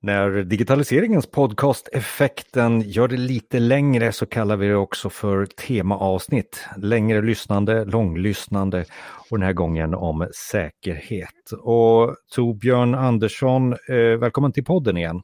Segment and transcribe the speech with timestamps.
[0.00, 6.66] När digitaliseringens podcast Effekten gör det lite längre så kallar vi det också för temaavsnitt.
[6.76, 8.84] Längre lyssnande, långlyssnande
[9.30, 11.52] och den här gången om säkerhet.
[11.60, 15.22] Och Torbjörn Andersson, eh, välkommen till podden igen.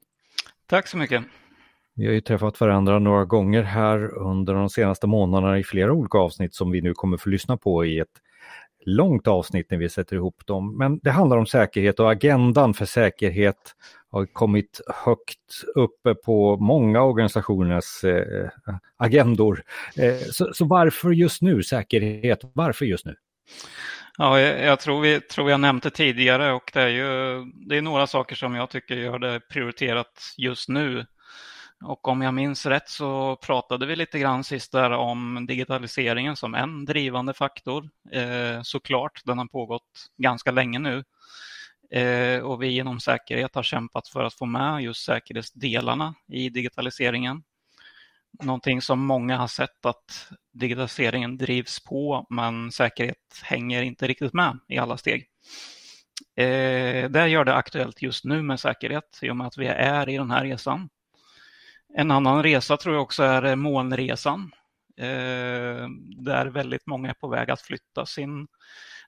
[0.66, 1.22] Tack så mycket.
[1.94, 6.18] Vi har ju träffat varandra några gånger här under de senaste månaderna i flera olika
[6.18, 8.20] avsnitt som vi nu kommer få lyssna på i ett
[8.86, 10.78] långt avsnitt när vi sätter ihop dem.
[10.78, 13.74] Men det handlar om säkerhet och agendan för säkerhet
[14.14, 18.48] har kommit högt uppe på många organisationers eh,
[18.96, 19.62] agendor.
[19.96, 22.40] Eh, så, så, varför just nu säkerhet?
[22.52, 23.16] Varför just nu?
[24.18, 27.82] Ja, jag, jag, tror, vi, tror jag det tidigare och det är ju det är
[27.82, 31.06] några saker som jag tycker gör det prioriterat just nu.
[31.84, 36.54] Och om jag minns rätt så pratade vi lite grann sist där om digitaliseringen som
[36.54, 37.88] en drivande faktor.
[38.12, 41.04] Eh, såklart, den har pågått ganska länge nu.
[41.94, 47.42] Eh, och vi inom säkerhet har kämpat för att få med just säkerhetsdelarna i digitaliseringen.
[48.42, 54.58] Någonting som många har sett att digitaliseringen drivs på men säkerhet hänger inte riktigt med
[54.68, 55.26] i alla steg.
[56.36, 60.08] Eh, det gör det aktuellt just nu med säkerhet i och med att vi är
[60.08, 60.88] i den här resan.
[61.94, 64.52] En annan resa tror jag också är molnresan.
[64.96, 65.88] Eh,
[66.24, 68.46] där väldigt många är på väg att flytta sin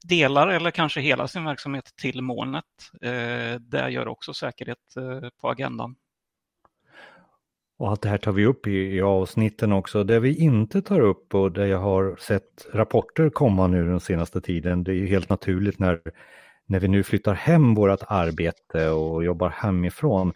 [0.09, 2.65] delar eller kanske hela sin verksamhet till molnet.
[3.03, 5.97] Eh, det gör också säkerhet eh, på agendan.
[7.79, 10.05] Och allt det här tar vi upp i, i avsnitten också.
[10.05, 14.41] Det vi inte tar upp och där jag har sett rapporter komma nu den senaste
[14.41, 16.01] tiden, det är ju helt naturligt när,
[16.67, 20.33] när vi nu flyttar hem vårt arbete och jobbar hemifrån.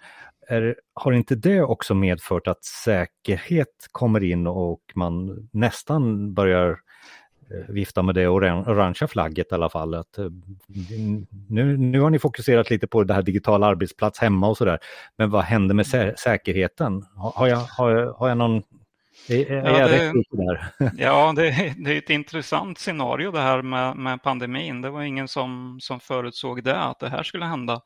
[0.48, 6.89] Är, har inte det också medfört att säkerhet kommer in och man nästan börjar Eh,
[7.68, 9.94] vifta med det orangea flagget i alla fall.
[9.94, 10.26] Att, eh,
[11.48, 14.78] nu, nu har ni fokuserat lite på det här digitala arbetsplats hemma och sådär.
[15.16, 17.04] Men vad händer med sä säkerheten?
[17.16, 18.62] Har, jag, har, har jag någon
[19.28, 20.72] är, är ja, det, där?
[20.98, 24.82] ja, det, det, är ett intressant scenario det här med, med, pandemin.
[24.82, 27.80] Det var ingen som, som förutsåg det, att det här skulle hända.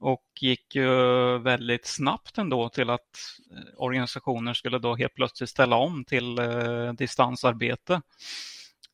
[0.00, 0.88] Och gick ju
[1.38, 3.10] väldigt snabbt ändå till att
[3.76, 8.00] organisationer skulle då helt plötsligt ställa om till eh, distansarbete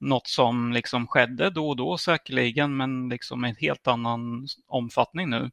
[0.01, 5.51] något som liksom skedde då och då säkerligen, men liksom en helt annan omfattning nu.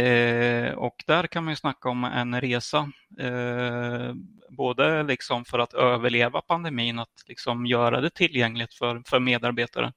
[0.00, 4.14] Eh, och där kan man ju snacka om en resa, eh,
[4.50, 9.92] både liksom för att överleva pandemin, att liksom göra det tillgängligt för, för medarbetare.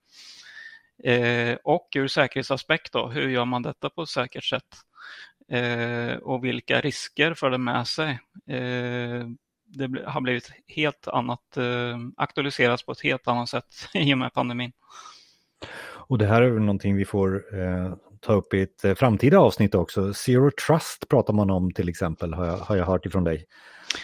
[1.03, 4.75] Eh, och ur säkerhetsaspekt, då, hur gör man detta på ett säkert sätt?
[5.51, 8.19] Eh, och vilka risker för det med sig?
[8.50, 9.28] Eh,
[9.75, 14.33] det har blivit helt annat, eh, aktualiserats på ett helt annat sätt i och med
[14.33, 14.71] pandemin.
[16.07, 19.39] Och det här är väl någonting vi får eh, ta upp i ett eh, framtida
[19.39, 20.13] avsnitt också.
[20.13, 23.45] Zero Trust pratar man om till exempel, har jag, har jag hört ifrån dig.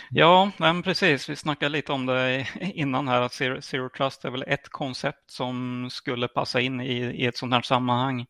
[0.09, 1.29] Ja, men precis.
[1.29, 5.31] Vi snackade lite om det innan här, att Zero, Zero Trust är väl ett koncept
[5.31, 8.25] som skulle passa in i, i ett sånt här sammanhang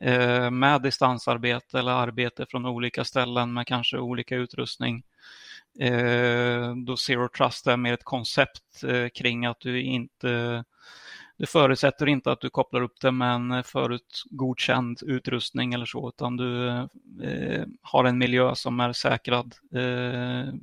[0.00, 5.02] eh, med distansarbete eller arbete från olika ställen med kanske olika utrustning.
[5.80, 10.64] Eh, då Zero Trust är mer ett koncept eh, kring att du inte
[11.42, 16.08] det förutsätter inte att du kopplar upp det med en förut godkänd utrustning eller så,
[16.08, 16.68] utan du
[17.22, 20.54] eh, har en miljö som är säkrad eh,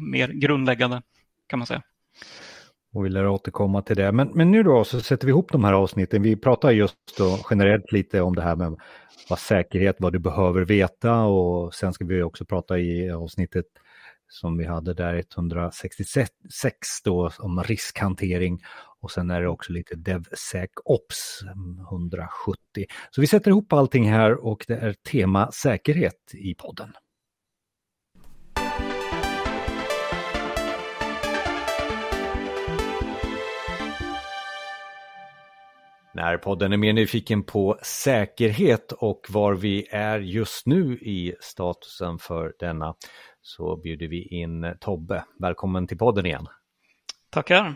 [0.00, 1.02] mer grundläggande
[1.46, 1.82] kan man säga.
[2.92, 4.12] Och vi lär återkomma till det.
[4.12, 6.22] Men, men nu då så sätter vi ihop de här avsnitten.
[6.22, 8.76] Vi pratar just då generellt lite om det här med
[9.28, 13.66] vad säkerhet, vad du behöver veta och sen ska vi också prata i avsnittet
[14.28, 16.30] som vi hade där 166
[17.04, 18.60] då om riskhantering
[19.00, 21.40] och sen är det också lite DevSecOps
[21.90, 22.58] 170.
[23.10, 26.92] Så vi sätter ihop allting här och det är tema säkerhet i podden.
[36.18, 42.18] När podden är mer nyfiken på säkerhet och var vi är just nu i statusen
[42.18, 42.94] för denna
[43.42, 45.24] så bjuder vi in Tobbe.
[45.40, 46.46] Välkommen till podden igen.
[47.30, 47.74] Tackar.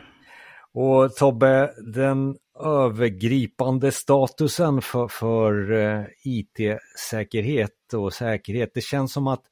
[0.73, 9.43] Och Tobbe, den övergripande statusen för, för eh, IT-säkerhet och säkerhet, det känns som att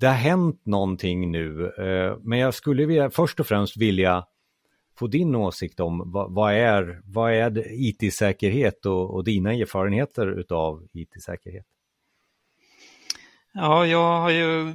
[0.00, 1.66] det har hänt någonting nu.
[1.66, 4.24] Eh, men jag skulle vilja, först och främst vilja
[5.02, 10.86] få din åsikt om vad, vad är, vad är IT-säkerhet och, och dina erfarenheter av
[10.92, 11.66] IT-säkerhet?
[13.52, 14.74] Ja, jag har ju eh,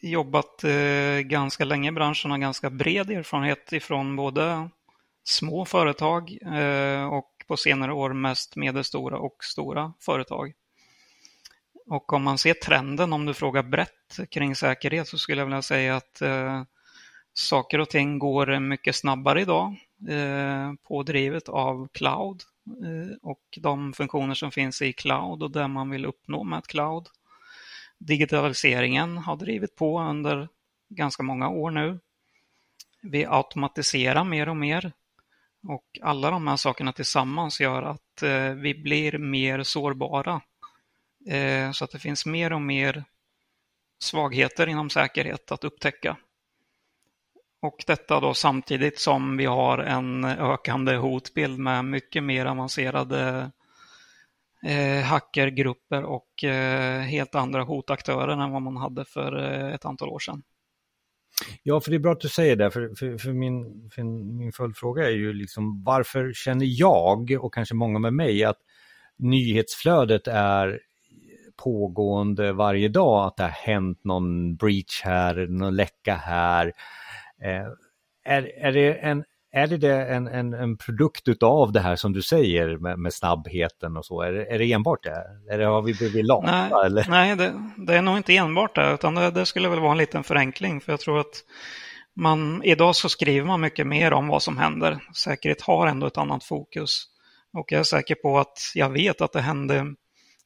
[0.00, 4.68] jobbat eh, ganska länge i branschen och har ganska bred erfarenhet ifrån både
[5.24, 10.52] små företag eh, och på senare år mest medelstora och stora företag.
[11.86, 15.62] Och om man ser trenden, om du frågar brett kring säkerhet, så skulle jag vilja
[15.62, 16.62] säga att eh,
[17.34, 19.76] saker och ting går mycket snabbare idag,
[20.08, 25.90] eh, pådrivet av cloud eh, och de funktioner som finns i cloud och det man
[25.90, 27.08] vill uppnå med ett cloud.
[27.98, 30.48] Digitaliseringen har drivit på under
[30.88, 31.98] ganska många år nu.
[33.02, 34.92] Vi automatiserar mer och mer
[35.62, 40.40] och alla de här sakerna tillsammans gör att eh, vi blir mer sårbara.
[41.72, 43.04] Så att det finns mer och mer
[43.98, 46.16] svagheter inom säkerhet att upptäcka.
[47.62, 53.50] Och detta då samtidigt som vi har en ökande hotbild med mycket mer avancerade
[54.66, 60.08] eh, hackergrupper och eh, helt andra hotaktörer än vad man hade för eh, ett antal
[60.08, 60.42] år sedan.
[61.62, 64.02] Ja, för det är bra att du säger det, för, för, för, min, för
[64.38, 68.58] min följdfråga är ju liksom varför känner jag och kanske många med mig att
[69.18, 70.80] nyhetsflödet är
[71.56, 76.72] pågående varje dag, att det har hänt någon breach här, någon läcka här.
[77.44, 77.66] Eh,
[78.24, 79.24] är, är det en
[79.54, 83.96] är det en, en, en produkt utav det här som du säger med, med snabbheten
[83.96, 84.22] och så?
[84.22, 85.24] Är, är det enbart det?
[85.50, 86.50] Eller har vi blivit lata?
[86.50, 87.06] Nej, eller?
[87.08, 89.98] nej det, det, är nog inte enbart det, utan det, det, skulle väl vara en
[89.98, 90.80] liten förenkling.
[90.80, 91.44] För jag tror att
[92.16, 94.98] man, idag så skriver man mycket mer om vad som händer.
[95.16, 97.04] Säkerhet har ändå ett annat fokus.
[97.58, 99.86] Och jag är säker på att jag vet att det hände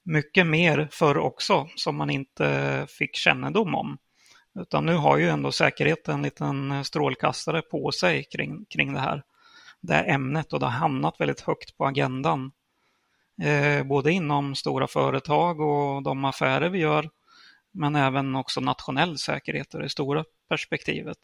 [0.05, 3.99] mycket mer förr också som man inte fick kännedom om.
[4.61, 9.01] Utan nu har ju ändå säkerheten en liten eh, strålkastare på sig kring, kring det
[9.01, 9.23] här.
[9.81, 12.53] Det här ämnet och det har hamnat väldigt högt på agendan.
[13.43, 17.11] Eh, både inom stora företag och de affärer vi gör,
[17.73, 21.19] men även också nationell säkerhet och det stora perspektivet.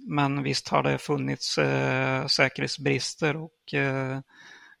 [0.00, 4.20] Men visst har det funnits eh, säkerhetsbrister och eh,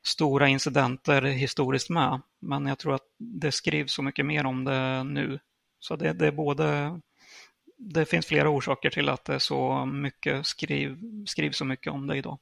[0.02, 2.20] stora incidenter historiskt med.
[2.38, 5.38] Men jag tror att det skrivs så mycket mer om det nu.
[5.78, 7.00] Så det, det är både
[7.78, 12.16] det finns flera orsaker till att det så mycket skriv, skrivs så mycket om det
[12.16, 12.38] idag.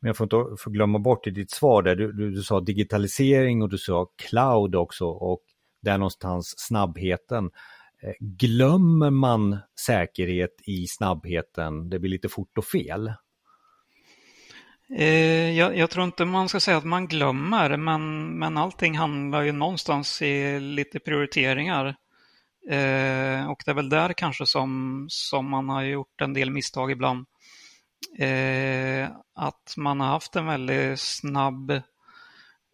[0.00, 2.60] Men jag får inte får glömma bort i ditt svar där, du, du, du, sa
[2.60, 5.42] digitalisering och du sa cloud också och
[5.82, 7.50] där någonstans snabbheten.
[8.02, 11.90] Eh, glömmer man säkerhet i snabbheten?
[11.90, 13.12] Det blir lite fort och fel.
[14.96, 19.42] Eh, jag, jag, tror inte man ska säga att man glömmer, men, men allting handlar
[19.42, 21.96] ju någonstans i lite prioriteringar.
[22.68, 26.90] Eh, och det är väl där kanske som, som man har gjort en del misstag
[26.90, 27.26] ibland.
[28.18, 31.70] Eh, att man har haft en väldigt snabb,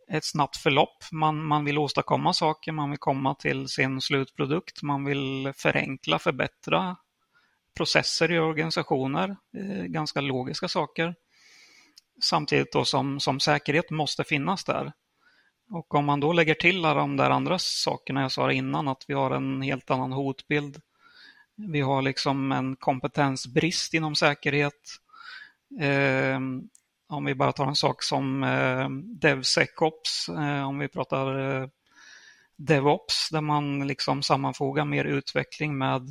[0.09, 1.05] ett snabbt förlopp.
[1.13, 6.97] Man, man vill åstadkomma saker, man vill komma till sin slutprodukt, man vill förenkla, förbättra
[7.77, 11.15] processer i organisationer, eh, ganska logiska saker.
[12.23, 14.93] Samtidigt då som, som säkerhet måste finnas där.
[15.75, 19.05] Och om man då lägger till alla de där andra sakerna jag sa innan, att
[19.09, 20.81] vi har en helt annan hotbild.
[21.57, 24.97] Vi har liksom en kompetensbrist inom säkerhet.
[25.81, 26.39] Eh,
[27.09, 28.89] om vi bara tar en sak som eh,
[29.21, 31.69] DevSecOps, eh, om vi pratar eh,
[32.57, 36.03] DevOps, där man liksom sammanfogar mer utveckling med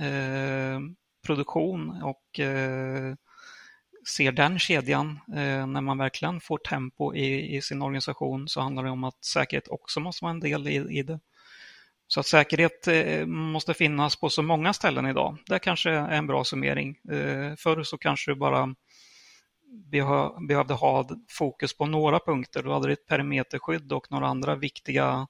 [0.00, 0.80] eh,
[1.26, 3.14] produktion och eh,
[4.08, 8.84] ser den kedjan, eh, när man verkligen får tempo i, i, sin organisation så handlar
[8.84, 11.20] det om att säkerhet också måste vara en del i, i det.
[12.06, 15.38] Så att säkerhet eh, måste finnas på så många ställen idag.
[15.46, 16.96] Det kanske är en bra summering.
[17.10, 18.74] Eh, förr så kanske du bara
[20.48, 22.62] behövde ha fokus på några punkter.
[22.62, 25.26] Du hade ditt perimeterskydd och några andra viktiga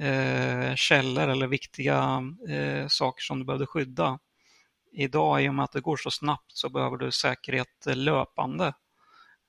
[0.00, 4.18] eh, källor eller viktiga eh, saker som du behövde skydda
[4.96, 8.74] idag, i och med att det går så snabbt, så behöver du säkerhet löpande.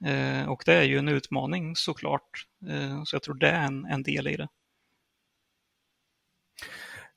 [0.05, 2.45] Eh, och det är ju en utmaning såklart.
[2.69, 4.47] Eh, så jag tror det är en, en del i det.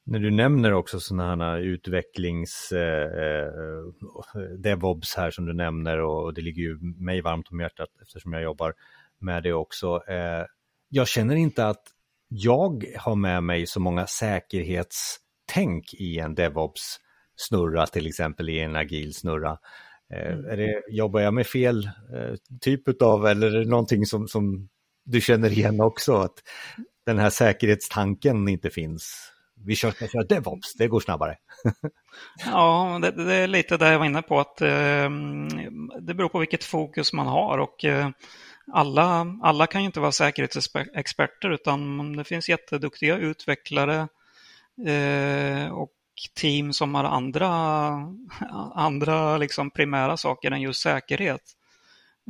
[0.05, 6.35] När du nämner också sådana här utvecklings eh, eh, DevOps här som du nämner och
[6.35, 8.75] det ligger ju mig varmt om hjärtat eftersom jag jobbar
[9.19, 10.03] med det också.
[10.09, 10.45] Eh,
[10.89, 11.83] jag känner inte att
[12.29, 17.01] jag har med mig så många säkerhetstänk i en DevOps
[17.41, 19.59] snurra till exempel i en agil snurra.
[20.15, 20.45] Eh, mm.
[20.45, 24.69] Är det, jobbar jag med fel eh, typ av eller är det någonting som, som
[25.05, 26.15] du känner igen också?
[26.17, 26.35] Att
[27.07, 29.33] den här säkerhetstanken inte finns?
[29.67, 31.37] Vi kör, vi kör DevOps, det går snabbare.
[32.47, 35.11] ja, det, det, är lite det jag var inne på att eh,
[36.01, 38.09] det beror på vilket fokus man har och eh,
[38.73, 44.09] alla, alla kan ju inte vara säkerhetsexperter utan det finns jätteduktiga utvecklare
[44.87, 45.91] eh, och
[46.35, 47.49] team som har andra,
[48.75, 51.43] andra liksom primära saker än just säkerhet.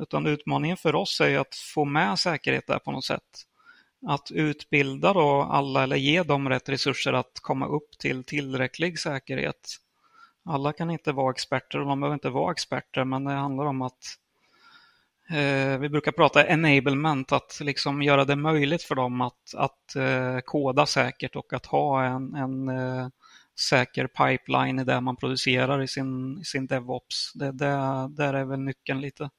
[0.00, 3.46] Utan utmaningen för oss är att få med säkerhet där på något sätt.
[4.06, 9.76] att utbilda då alla eller ge dem rätt resurser att komma upp till tillräcklig säkerhet.
[10.44, 13.82] Alla kan inte vara experter och de behöver inte vara experter, men det handlar om
[13.82, 14.16] att
[15.30, 20.38] eh, vi brukar prata enablement, att liksom göra det möjligt för dem att, att eh,
[20.44, 23.08] koda säkert och att ha en, en eh,
[23.58, 27.32] säker pipeline i det man producerar i sin, i sin DevOps.
[27.34, 29.30] Det, det, där är väl nyckeln lite.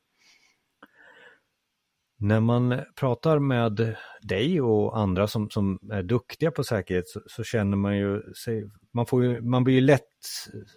[2.23, 7.43] När man pratar med dig och andra som, som är duktiga på säkerhet så, så
[7.43, 10.07] känner man ju sig, man, får ju, man blir ju lätt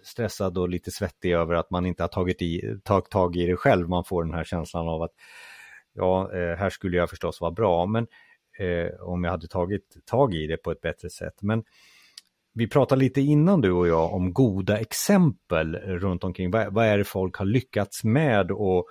[0.03, 3.55] stressad och lite svettig över att man inte har tagit, i, tag, tag i det
[3.55, 3.89] själv.
[3.89, 5.11] Man får den här känslan av att
[5.93, 8.07] ja, eh, här skulle jag förstås vara bra, men
[8.59, 11.41] eh, om jag hade tagit tag i det på ett bättre sätt.
[11.41, 11.63] Men
[12.55, 16.51] vi pratade lite innan du och jag om goda exempel runt omkring.
[16.51, 18.87] Vad, vad är det folk har lyckats med och,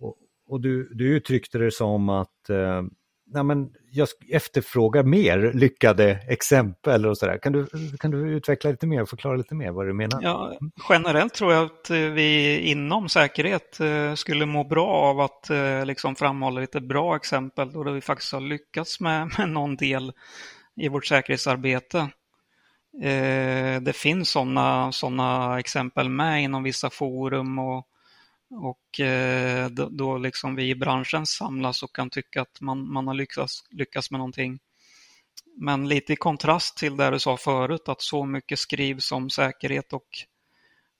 [0.00, 0.16] och,
[0.48, 2.82] och du, du uttryckte det som att eh,
[3.26, 7.38] nej men jag efterfrågar mer lyckade exempel och sådär.
[7.38, 7.66] Kan du,
[8.00, 10.20] kan du utveckla lite mer och förklara lite mer vad du menar?
[10.22, 10.58] Ja,
[10.88, 16.16] generellt tror jag att vi inom säkerhet eh, skulle må bra av att eh, liksom
[16.16, 20.12] framhålla lite bra exempel då vi faktiskt har lyckats med, med någon del
[20.76, 22.08] i vårt säkerhetsarbete.
[23.02, 27.88] Eh, det finns sådana såna exempel med inom vissa forum och
[28.50, 33.06] och eh, då, då liksom vi i branschen samlas och kan tycka att man, man
[33.06, 34.58] har lyckats, lyckats med någonting.
[35.56, 39.92] Men lite i kontrast till det du sa förut, att så mycket skrivs om säkerhet
[39.92, 40.08] och,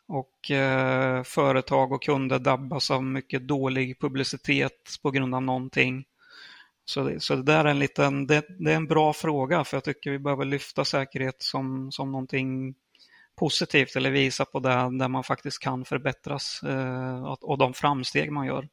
[0.08, 6.04] och eh, företag och kunder drabbas av mycket dålig publicitet på grund av någonting.
[6.88, 9.76] Så det, så det där är en liten, det, det, är en bra fråga för
[9.76, 12.74] jag tycker vi behöver lyfta säkerhet som, som någonting
[13.36, 18.46] positivt eller visa på det där man faktiskt kan förbättras eh, och de framsteg man
[18.46, 18.68] gör.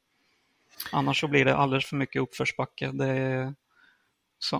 [0.92, 2.92] Annars så blir det alldeles för mycket uppförsbacke.
[2.92, 3.54] Det är,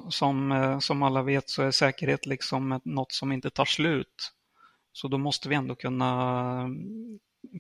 [0.10, 4.34] som, eh, som alla vet så är säkerhet liksom något som inte tar slut.
[4.92, 6.70] Så då måste vi ändå kunna,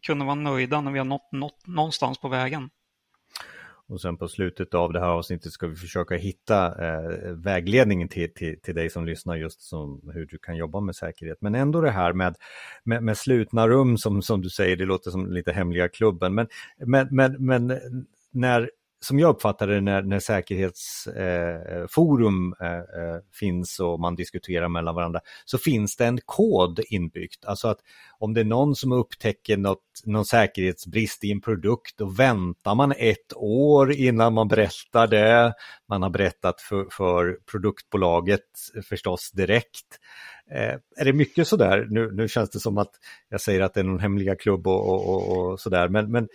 [0.02, 2.70] kunna vara nöjda när vi har nått, nått någonstans på vägen.
[3.94, 8.34] Och sen på slutet av det här avsnittet ska vi försöka hitta eh, vägledningen till,
[8.34, 11.38] till, till dig som lyssnar just som hur du kan jobba med säkerhet.
[11.42, 12.36] Men ändå det här med,
[12.84, 16.34] med, med slutna rum som, som du säger, det låter som lite hemliga klubben.
[16.34, 16.48] Men,
[16.78, 17.82] men, men, men
[18.32, 18.70] när
[19.03, 24.67] som jag uppfattar det när, när säkerhetsforum eh eh, eh, eh, finns och man diskuterar
[24.67, 27.45] mellan varandra, så finns det en kod inbyggt.
[27.45, 27.79] Alltså att
[28.19, 32.93] om det är någon som upptäcker något, någon säkerhetsbrist i en produkt, då väntar man
[32.98, 35.53] ett år innan man berättar det.
[35.89, 38.41] Man har berättat för, för produktbolaget
[38.75, 40.00] eh, förstås direkt.
[40.52, 42.92] Eh, är det mycket sådär, nu, nu känns det som att
[43.30, 46.28] jag säger att det är någon hemliga klubb och, och, och, och sådär, men, men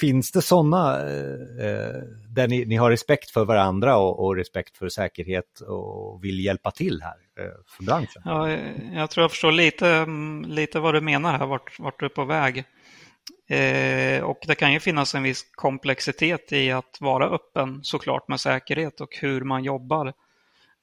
[0.00, 4.78] finns det sådana eh, eh, där ni, ni, har respekt för varandra och, och, respekt
[4.78, 8.22] för säkerhet och vill hjälpa till här eh, för branschen?
[8.24, 8.50] Ja,
[8.94, 10.06] jag tror jag förstår lite,
[10.54, 12.64] lite vad du menar här, vart, vart du är på väg.
[13.48, 18.40] Eh, och det kan ju finnas en viss komplexitet i att vara öppen såklart med
[18.40, 20.12] säkerhet och hur man jobbar.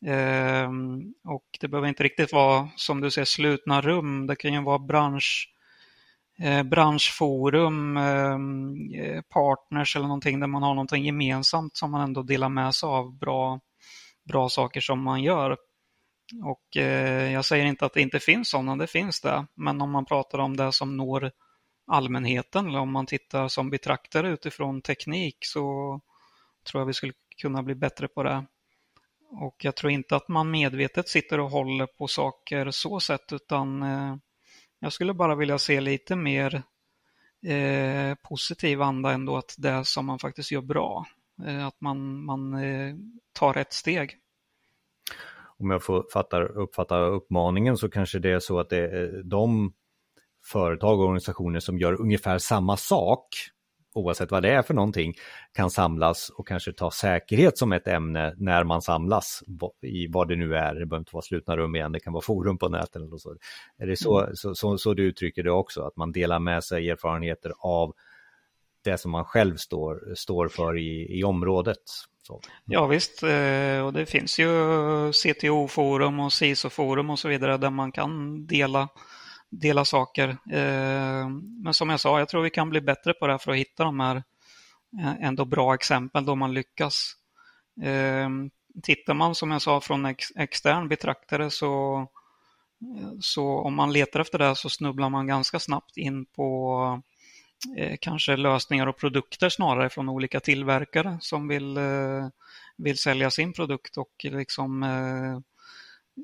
[0.05, 4.27] Ehm, och det behöver inte riktigt vara, som du säger, slutna rum.
[4.27, 5.53] Det kan ju vara bransch,
[6.39, 12.23] eh, branschforum, ehm, eh, partners eller någonting där man har någonting gemensamt som man ändå
[12.23, 13.59] delar med sig av bra,
[14.23, 15.57] bra saker som man gör.
[16.43, 19.45] Och eh, jag säger inte att det inte finns sådana, det finns det.
[19.55, 21.31] Men om man pratar om det som når
[21.87, 25.61] allmänheten eller om man tittar som betraktare utifrån teknik så
[26.71, 28.45] tror jag vi skulle kunna bli bättre på det.
[29.41, 33.83] Och jag tror inte att man medvetet sitter och håller på saker så sätt, utan
[33.83, 34.15] eh,
[34.79, 36.63] jag skulle bara vilja se lite mer
[37.45, 41.05] eh, positiv anda ändå att det som man faktiskt gör bra,
[41.47, 42.95] eh, att man, man eh,
[43.33, 44.17] tar ett steg.
[45.57, 49.73] Om jag får fattar, uppfattar uppmaningen så kanske det är så att det är de
[50.45, 53.27] företag och organisationer som gör ungefär samma sak
[53.93, 55.13] oavsett vad det är för någonting,
[55.53, 59.43] kan samlas och kanske ta säkerhet som ett ämne när man samlas
[59.81, 60.73] i vad det nu är.
[60.73, 63.35] Det behöver inte vara slutna rum igen, det kan vara forum på nätet eller så.
[63.77, 64.35] Är det så, mm.
[64.35, 67.93] så, så, så, du uttrycker det också, att man delar med sig erfarenheter av
[68.83, 71.77] det som man själv står, står för i, i området?
[72.27, 72.41] Så.
[72.65, 74.47] Ja visst, eh, och det finns ju
[75.13, 78.89] CTO-forum och CISO-forum och så vidare där man kan dela
[79.59, 80.29] dela saker.
[80.29, 81.29] Eh,
[81.63, 83.57] men som jag sa, jag tror vi kan bli bättre på det här för att
[83.57, 84.15] hitta de här
[84.99, 87.15] eh, ändå bra exempel då man lyckas.
[87.81, 88.29] Eh,
[88.83, 92.07] tittar man som jag sa från ex extern betraktare så,
[93.21, 97.01] så om man letar efter det så snubblar man ganska snabbt in på
[97.77, 102.27] eh, kanske lösningar och produkter snarare från olika tillverkare som vill, eh,
[102.77, 104.83] vill sälja sin produkt och liksom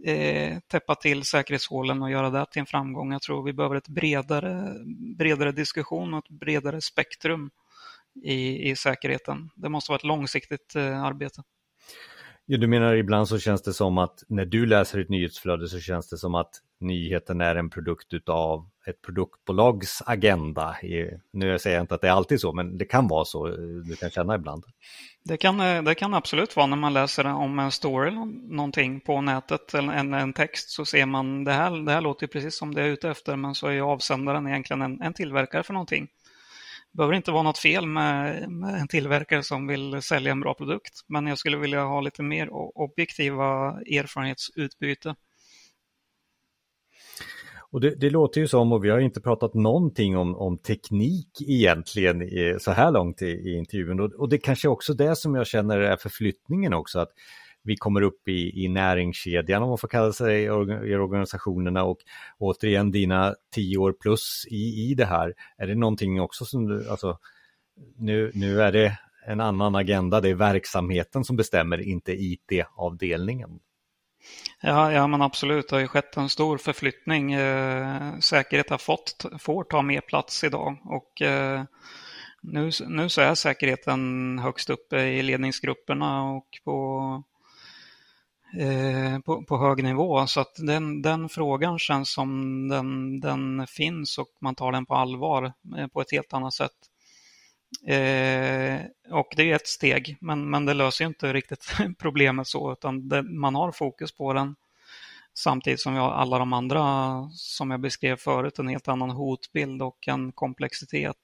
[0.05, 3.12] eh, täppa till säkerhetshålen och göra det till en framgång.
[3.12, 4.75] Jag tror vi behöver ett bredare,
[5.17, 7.50] bredare diskussion och ett bredare spektrum
[8.24, 9.50] i, i säkerheten.
[9.55, 11.43] Det måste vara ett långsiktigt eh, arbete.
[12.51, 15.79] Ja, du menar ibland så känns det som att när du läser ett nyhetsflöde så
[15.79, 20.75] känns det som att nyheten är en produkt utav ett produktbolags agenda.
[21.34, 23.48] Nu säger jag inte att det är alltid så, men det kan vara så.
[23.48, 23.53] Eh,
[23.89, 24.63] du kan känna ibland.
[25.24, 28.12] Det kan, eh, det kan absolut vara när man läser om en story
[28.50, 32.27] någonting på nätet eller en, en text så ser man det här, det här låter
[32.27, 35.74] precis som det är ute efter men så är avsändaren egentligen en, en tillverkare för
[35.74, 36.08] någonting.
[36.91, 40.53] Det behöver inte vara något fel med, med, en tillverkare som vill sälja en bra
[40.53, 43.46] produkt men jag skulle vilja ha lite mer objektiva
[43.81, 45.15] erfarenhetsutbyte.
[47.72, 51.41] Och det, det, låter ju som, och vi har inte pratat någonting om, om teknik
[51.48, 54.00] egentligen i, så här långt i, i intervjun.
[54.00, 57.10] Och, och, det kanske är också det som jag känner är förflyttningen också, att
[57.63, 60.49] vi kommer upp i, i näringskedjan om man får kalla sig i
[60.95, 61.97] organisationerna och
[62.37, 65.33] återigen dina tio år plus i, i det här.
[65.57, 67.17] Är det någonting också som du, alltså
[67.97, 73.59] nu, nu är det en annan agenda, det är verksamheten som bestämmer, inte IT-avdelningen.
[74.61, 75.69] Ja, ja, men absolut.
[75.69, 77.33] Det har ju skett en stor förflyttning.
[77.33, 80.77] Eh, säkerhet har fått, får ta mer plats idag.
[80.85, 81.63] Och eh,
[82.41, 87.23] nu, nu så är säkerheten högst uppe i ledningsgrupperna och på,
[88.58, 90.27] eh, på, på, hög nivå.
[90.27, 94.96] Så att den, den frågan känns som den, den finns och man tar den på
[94.96, 96.72] allvar eh, på ett helt annat sätt.
[97.88, 98.79] Eh,
[99.12, 103.22] och det är ett steg, men, men det löser inte riktigt problemet så, utan det,
[103.24, 104.56] man har fokus på den.
[105.34, 109.82] Samtidigt som vi har alla de andra, som jag beskrev förut, en helt annan hotbild
[109.82, 111.18] och en komplexitet.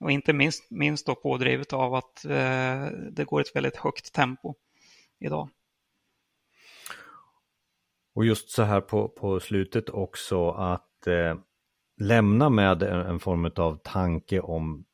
[0.00, 4.54] Och inte minst, minst då pådrivet av att eh, det går ett väldigt högt tempo
[5.20, 5.48] idag.
[8.18, 11.36] Och just så här på, på slutet också att eh,
[12.00, 14.84] lämna med en, en form av tanke om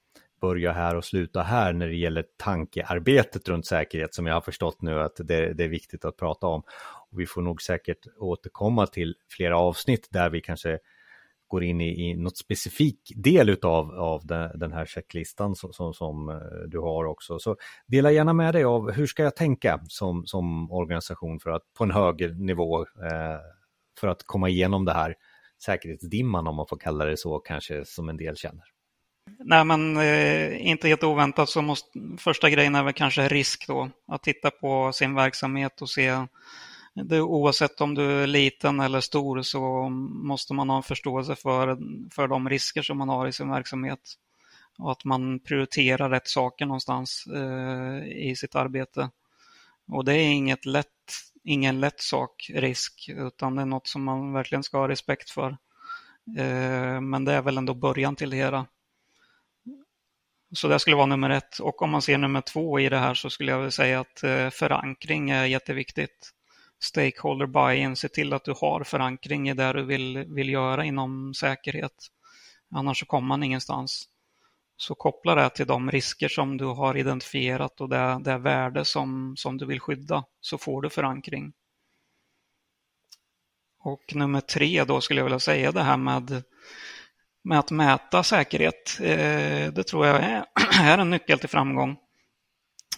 [0.40, 4.82] börja här och sluta här när det gäller tankearbetet runt säkerhet som jag har förstått
[4.82, 6.62] nu att det, det är viktigt att prata om.
[7.10, 10.78] Och vi får nog säkert återkomma till flera avsnitt där vi kanske
[11.54, 15.94] går in i, i något specifik del utav, av den, den här checklistan som, som,
[15.94, 17.38] som, eh, du har också.
[17.38, 21.62] Så dela gärna med dig av hur ska jag tänka som, som organisation för att
[21.78, 23.38] på en högre nivå eh,
[24.00, 25.14] för att komma igenom det här
[25.64, 28.64] säkerhetsdimman om man får kalla det så kanske som en del känner.
[29.38, 31.88] Nej, men eh, inte helt oväntat så måste
[32.18, 33.90] första grejen är väl kanske risk då.
[34.08, 36.26] Att titta på sin verksamhet och se
[36.94, 41.78] det, oavsett om du är liten eller stor så måste man ha en förståelse för,
[42.14, 44.00] för de risker som man har i sin verksamhet.
[44.78, 49.10] Och att man prioriterar rätt saker någonstans eh, i sitt arbete.
[49.88, 50.88] Och det är inget lätt,
[51.44, 55.56] ingen lätt sak, risk, utan det är något som man verkligen ska ha respekt för.
[56.38, 58.66] Eh, men det är väl ändå början till det hela.
[60.52, 61.58] Så det skulle vara nummer ett.
[61.58, 64.50] Och om man ser nummer två i det här så skulle jag säga att eh,
[64.50, 66.30] förankring är jätteviktigt.
[66.84, 71.34] Stakeholder buy-in, se till att du har förankring i det du vill, vill göra inom
[71.34, 72.06] säkerhet.
[72.70, 74.08] Annars så kommer man ingenstans.
[74.76, 79.34] Så koppla det till de risker som du har identifierat och det, det värde som,
[79.36, 81.52] som du vill skydda, så får du förankring.
[83.78, 86.44] Och nummer tre då skulle jag vilja säga det här med
[87.44, 88.98] med att mäta säkerhet.
[89.00, 91.96] Eh, det tror jag är en nyckel till framgång.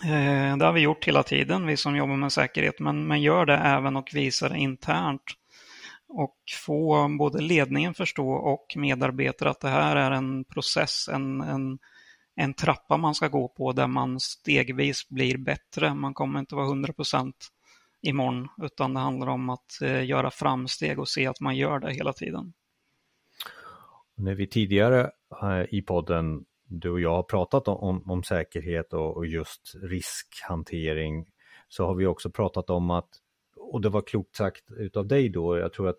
[0.04, 3.46] Eh, det har vi gjort hela tiden, vi som jobbar med säkerhet, men, men gör
[3.46, 5.22] det även och visar det internt.
[6.08, 11.78] Och få både ledningen förstå och medarbetare att det här är en process, en, en,
[12.36, 15.94] en trappa man ska gå på där man stegvis blir bättre.
[15.94, 17.48] Man kommer inte vara 100 procent
[18.02, 21.92] imorgon, utan det handlar om att eh, göra framsteg och se att man gör det
[21.92, 22.52] hela tiden.
[24.14, 25.10] När vi tidigare
[25.42, 31.26] eh, i podden, du och jag har pratat om, om säkerhet och, och, just riskhantering,
[31.68, 33.08] så har vi också pratat om att,
[33.56, 35.98] och det var klokt sagt utav dig då, jag tror att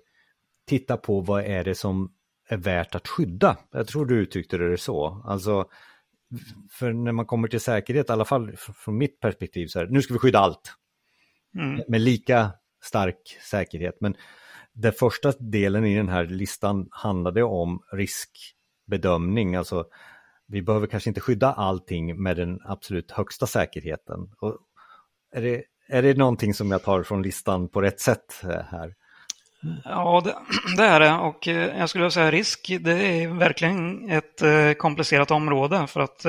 [0.66, 2.14] titta på vad är det som
[2.50, 3.58] är värt att skydda.
[3.72, 5.22] Jag tror du uttryckte det så.
[5.26, 5.70] Alltså,
[6.72, 10.02] för när man kommer till säkerhet, i alla fall från mitt perspektiv, så här, nu
[10.02, 10.74] ska vi skydda allt.
[11.56, 11.82] Mm.
[11.88, 12.52] Med lika
[12.84, 13.98] stark säkerhet.
[14.00, 14.16] Men
[14.74, 19.86] den första delen i den här listan handlade om riskbedömning, alltså
[20.48, 24.20] vi behöver kanske inte skydda allting med den absolut högsta säkerheten.
[24.40, 24.58] Och
[25.32, 28.94] är, det, är det någonting som jag tar från listan på rätt sätt eh, här?
[29.84, 30.36] Ja, det,
[30.78, 31.14] det, är det.
[31.14, 35.88] Och eh, jag skulle säga risk, det är verkligen ett eh, komplicerat område.
[35.88, 36.26] För att,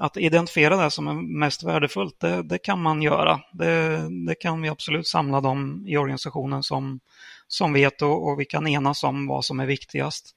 [0.00, 3.40] att identifiera det som är mest värdefullt, det, det kan man göra.
[3.52, 7.00] Det, det, kan vi absolut samla dem i organisationen som,
[7.46, 10.34] som vet och, och vi kan enas om vad som är viktigast.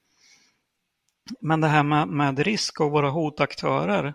[1.40, 4.14] Men det här med, med risk och våra hotaktörer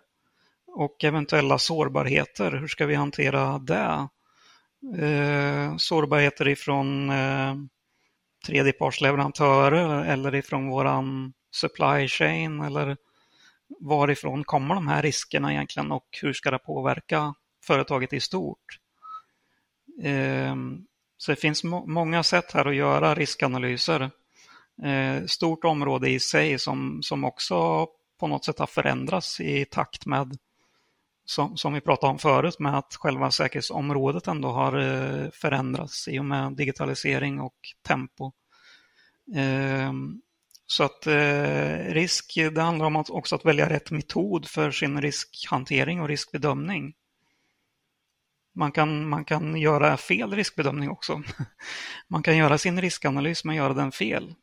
[0.67, 4.07] och eventuella sårbarheter, hur ska vi hantera det?
[5.05, 7.55] Eh, sårbarheter ifrån eh,
[8.45, 12.97] tredjepartsleverantörer eller ifrån våran supply chain eller
[13.79, 18.79] varifrån kommer de här riskerna egentligen och hur ska det påverka företaget i stort?
[20.03, 20.55] Eh,
[21.17, 24.11] så det finns må många sätt här att göra riskanalyser.
[24.83, 27.87] Eh, stort område i sig som, som också
[28.19, 30.37] på något sätt har förändrats i takt med
[31.29, 36.19] som, som vi pratade om förut med att själva säkerhetsområdet ändå har eh, förändrats i
[36.19, 37.55] och med digitalisering och
[37.87, 38.31] tempo.
[39.35, 39.93] Eh,
[40.67, 45.01] så att eh, risk, det handlar om att också att välja rätt metod för sin
[45.01, 46.93] riskhantering och riskbedömning.
[48.55, 51.23] Man kan, man kan göra fel riskbedömning också.
[52.07, 54.35] Man kan göra sin riskanalys men göra den fel.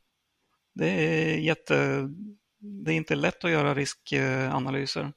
[0.75, 2.09] Det är, jätte,
[2.59, 5.13] det är inte lätt att göra riskanalyser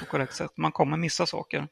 [0.00, 0.50] på korrekt sätt.
[0.56, 1.68] Man kommer missa saker.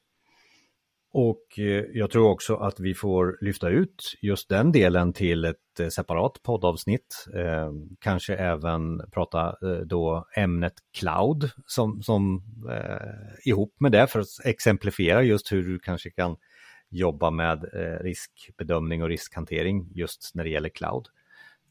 [1.13, 5.81] Och eh, jag tror också att vi får lyfta ut just den delen till ett
[5.81, 7.27] eh, separat poddavsnitt.
[7.35, 14.21] Eh, kanske även prata eh, då ämnet cloud som, som eh, ihop med det för
[14.21, 16.37] att exemplifiera just hur du kanske kan
[16.91, 17.65] jobba med
[18.01, 21.09] riskbedömning och riskhantering just när det gäller cloud.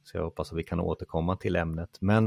[0.07, 1.97] Så jag hoppas att vi kan återkomma till ämnet.
[1.99, 2.25] Men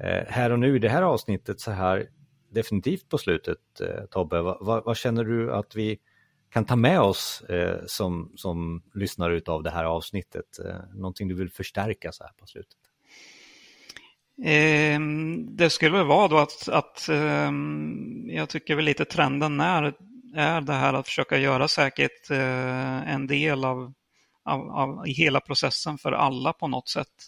[0.00, 2.08] eh, här och nu i det här avsnittet så här
[2.50, 5.98] definitivt på slutet eh, Tobbe, vad, vad känner du att vi
[6.50, 10.58] kan ta med oss eh, som, som lyssnare av det här avsnittet?
[10.64, 12.78] Eh, någonting du vill förstärka så här på slutet?
[14.44, 15.00] Eh,
[15.48, 17.50] det skulle väl vara då att, att eh,
[18.26, 19.94] jag tycker väl lite trenden är,
[20.34, 23.92] är det här att försöka göra säkert eh, en del av,
[24.44, 27.26] av, av, i hela processen för alla på något sätt.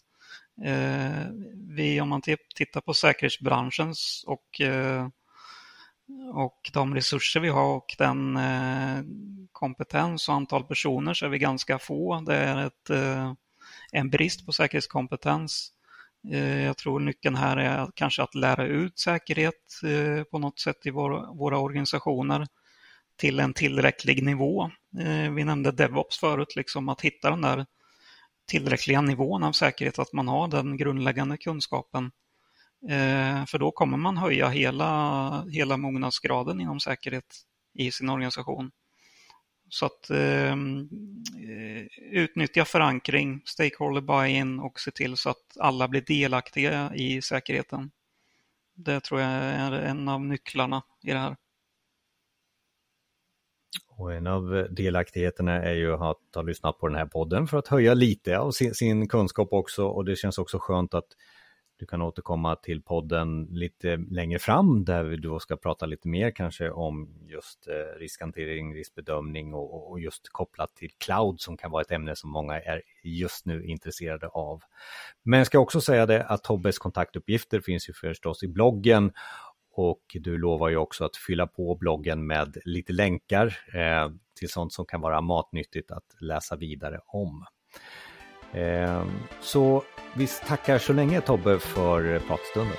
[0.64, 2.22] Eh, vi, om man
[2.56, 5.08] tittar på säkerhetsbranschens och eh,
[6.32, 9.02] och de resurser vi har och den eh,
[9.52, 12.20] kompetens och antal personer så är vi ganska få.
[12.20, 13.32] Det är ett, eh,
[13.92, 15.72] en brist på säkerhetskompetens.
[16.32, 20.86] Eh, jag tror nyckeln här är kanske att lära ut säkerhet eh, på något sätt
[20.86, 22.46] i våra organisationer
[23.22, 24.70] till en tillräcklig nivå.
[25.00, 27.66] Eh, vi nämnde DevOps förut, liksom att hitta den där
[28.46, 32.04] tillräckliga nivån av säkerhet, att man har den grundläggande kunskapen
[32.88, 37.36] eh, för då kommer man höja hela, hela mognadsgraden inom säkerhet
[37.74, 38.70] i sin organisation.
[39.68, 40.56] Så att eh,
[42.10, 47.90] utnyttja förankring, stakeholder buy-in och se till så att alla blir delaktiga i säkerheten.
[48.74, 51.36] Det tror jag är en av nycklarna i det här.
[54.02, 57.68] Och en av delaktigheterna är ju att ha lyssnat på den här podden för att
[57.68, 61.06] höja lite av sin, sin kunskap också och det känns också skönt att
[61.76, 66.30] du kan återkomma till podden lite längre fram där vi då ska prata lite mer
[66.30, 71.82] kanske om just eh, riskhantering, riskbedömning och, och just kopplat till cloud som kan vara
[71.82, 74.62] ett ämne som många är just nu intresserade av.
[75.22, 79.12] Men jag ska också säga det att Tobbes kontaktuppgifter finns ju förstås i bloggen
[79.72, 84.72] och du lovar ju också att fylla på bloggen med lite länkar eh, till sånt
[84.72, 87.46] som kan vara matnyttigt att läsa vidare om.
[88.52, 89.04] Eh,
[89.40, 89.82] så
[90.16, 92.76] vi tackar så länge Tobbe för pratstunden.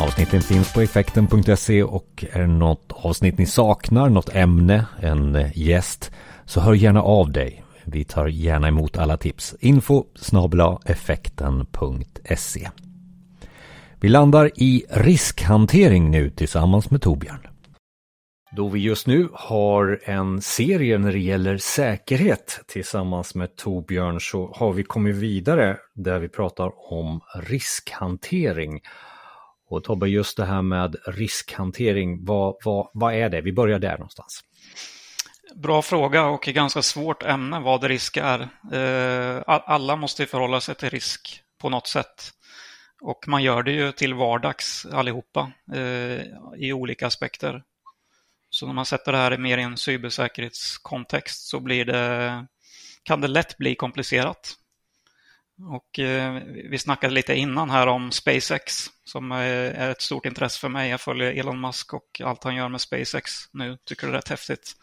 [0.00, 6.12] Avsnitten finns på effekten.se och är det något avsnitt ni saknar, något ämne, en gäst,
[6.44, 7.63] så hör gärna av dig.
[7.84, 9.54] Vi tar gärna emot alla tips.
[9.60, 10.04] Info
[10.86, 12.70] effekten.se
[14.00, 17.48] Vi landar i riskhantering nu tillsammans med Torbjörn.
[18.56, 24.52] Då vi just nu har en serie när det gäller säkerhet tillsammans med Torbjörn så
[24.54, 28.80] har vi kommit vidare där vi pratar om riskhantering.
[29.70, 33.40] Och Tobbe, just det här med riskhantering, vad, vad, vad är det?
[33.40, 34.40] Vi börjar där någonstans.
[35.56, 38.40] Bra fråga och ett ganska svårt ämne vad risk är.
[38.72, 42.30] Eh, alla måste förhålla sig till risk på något sätt.
[43.00, 46.20] Och man gör det ju till vardags allihopa eh,
[46.56, 47.62] i olika aspekter.
[48.50, 52.46] Så när man sätter det här mer i en cybersäkerhetskontext så blir det,
[53.02, 54.54] kan det lätt bli komplicerat.
[55.68, 59.38] Och eh, vi snackade lite innan här om SpaceX som eh,
[59.82, 60.90] är ett stort intresse för mig.
[60.90, 63.78] Jag följer Elon Musk och allt han gör med SpaceX nu.
[63.84, 64.76] Tycker det är rätt häftigt.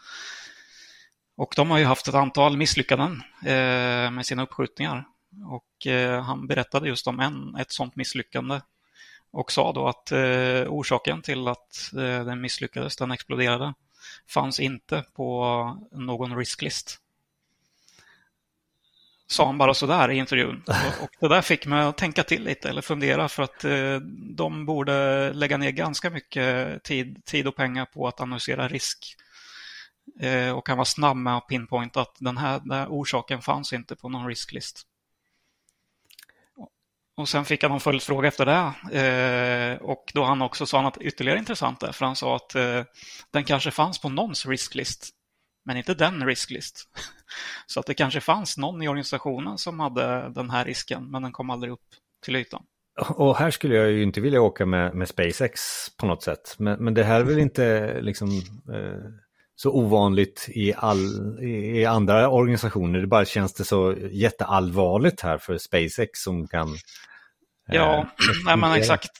[1.36, 5.04] Och de har ju haft ett antal misslyckanden eh, med sina uppskjutningar.
[5.46, 8.60] Och eh, han berättade just om en, ett sådant misslyckande
[9.30, 13.74] och sa då att eh, orsaken till att den misslyckades, den exploderade,
[14.28, 16.98] fanns inte på någon risklist.
[19.26, 20.62] Sa han bara sådär i intervjun.
[20.66, 23.64] Och, och det där fick mig att tänka till lite eller fundera för att
[24.36, 29.16] de borde lägga ner ganska mycket tid, tid och pengar på att analysera risk.
[30.20, 33.72] Eh, och han var snabb med att pinpointa att den här, den här orsaken fanns
[33.72, 34.86] inte på någon risklist.
[37.16, 38.98] Och sen fick han en följdfråga efter det.
[38.98, 42.82] Eh, och då han också sa något ytterligare intressant där, för han sa att eh,
[43.30, 45.08] den kanske fanns på någons risklist,
[45.64, 46.88] men inte den risklist.
[47.66, 51.32] Så att det kanske fanns någon i organisationen som hade den här risken, men den
[51.32, 51.86] kom aldrig upp
[52.24, 52.64] till ytan.
[53.00, 55.60] Och här skulle jag ju inte vilja åka med, med SpaceX
[55.96, 58.28] på något sätt, men, men det här är väl inte liksom
[58.74, 59.21] eh,
[59.62, 63.00] så ovanligt i, all, i andra organisationer.
[63.00, 66.76] Det bara känns det så jätteallvarligt här för SpaceX som kan
[67.66, 68.06] Ja, eh,
[68.44, 69.10] nej, men exakt.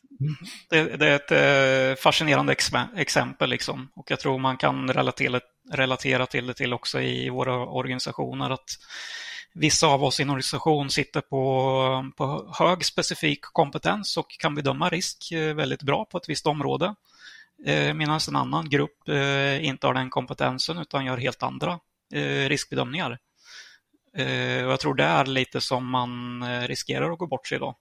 [0.71, 3.89] Det, det, är ett eh, fascinerande ex exempel liksom.
[3.95, 5.41] Och jag tror man kan relatera,
[5.73, 8.51] relatera till det till också i våra organisationer.
[8.51, 8.71] att
[9.55, 14.89] Vissa av oss i en organisation sitter på, på hög specifik kompetens och kan bedöma
[14.89, 16.95] risk eh, väldigt bra på ett visst område.
[17.65, 21.81] Eh, medan en annan grupp eh, inte har den kompetensen utan gör helt andra
[22.15, 23.19] eh, riskbedömningar.
[24.65, 27.75] Och jag tror det är lite som man riskerar att gå bort sig idag.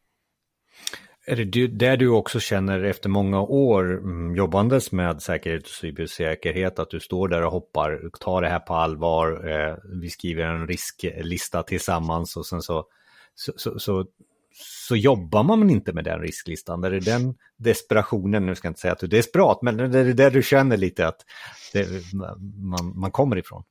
[1.25, 6.79] Är det där du också känner efter många år mm, jobbandes med säkerhet och cybersäkerhet
[6.79, 11.63] att du står där och hoppar, tar det här på allvar, vi skriver en risklista
[11.63, 12.85] tillsammans och sen så,
[13.35, 14.05] så, så, så,
[14.53, 16.83] så jobbar man inte med den risklistan.
[16.83, 19.99] Är det den desperationen, nu ska jag inte säga att du är desperat, men det
[19.99, 21.25] är där du känner lite att
[21.73, 21.87] det,
[22.53, 23.63] man, man kommer ifrån?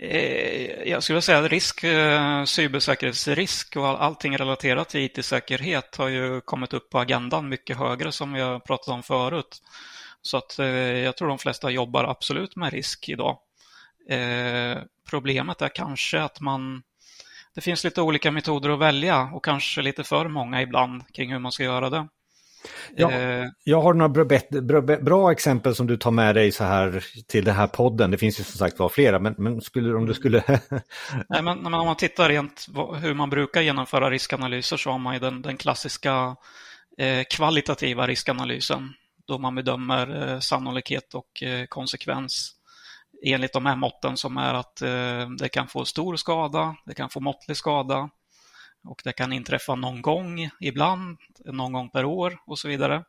[0.00, 6.40] Eh, jag skulle säga att risk, eh, cybersäkerhetsrisk och allting relaterat till IT-säkerhet har ju
[6.40, 9.62] kommit upp på agendan mycket högre som vi har pratat om förut.
[10.22, 13.38] Så att eh, jag tror de flesta jobbar absolut med risk idag.
[15.10, 16.82] Problemet är kanske att man
[17.56, 21.38] det finns lite olika metoder att välja och kanske lite för många ibland kring hur
[21.38, 22.08] man ska göra det.
[22.96, 26.64] Ja, eh, jag har några bra, bra, bra, exempel som du tar med dig så
[26.64, 28.10] här till den här podden.
[28.10, 30.42] Det finns ju som sagt var flera, men, men skulle, om du skulle...
[31.28, 32.66] Nej, men, men, om man tittar rent
[33.00, 36.36] hur man brukar genomföra riskanalyser så har man ju den, den klassiska
[36.98, 38.92] eh, kvalitativa riskanalysen
[39.26, 42.55] då man bedömer eh, sannolikhet och eh, konsekvens
[43.22, 47.10] enligt de här måtten som är att eh, det kan få stor skada, det kan
[47.10, 48.10] få måttlig skada,
[48.88, 53.04] och det kan inträffa någon gång ibland, någon gång per år och så vidare.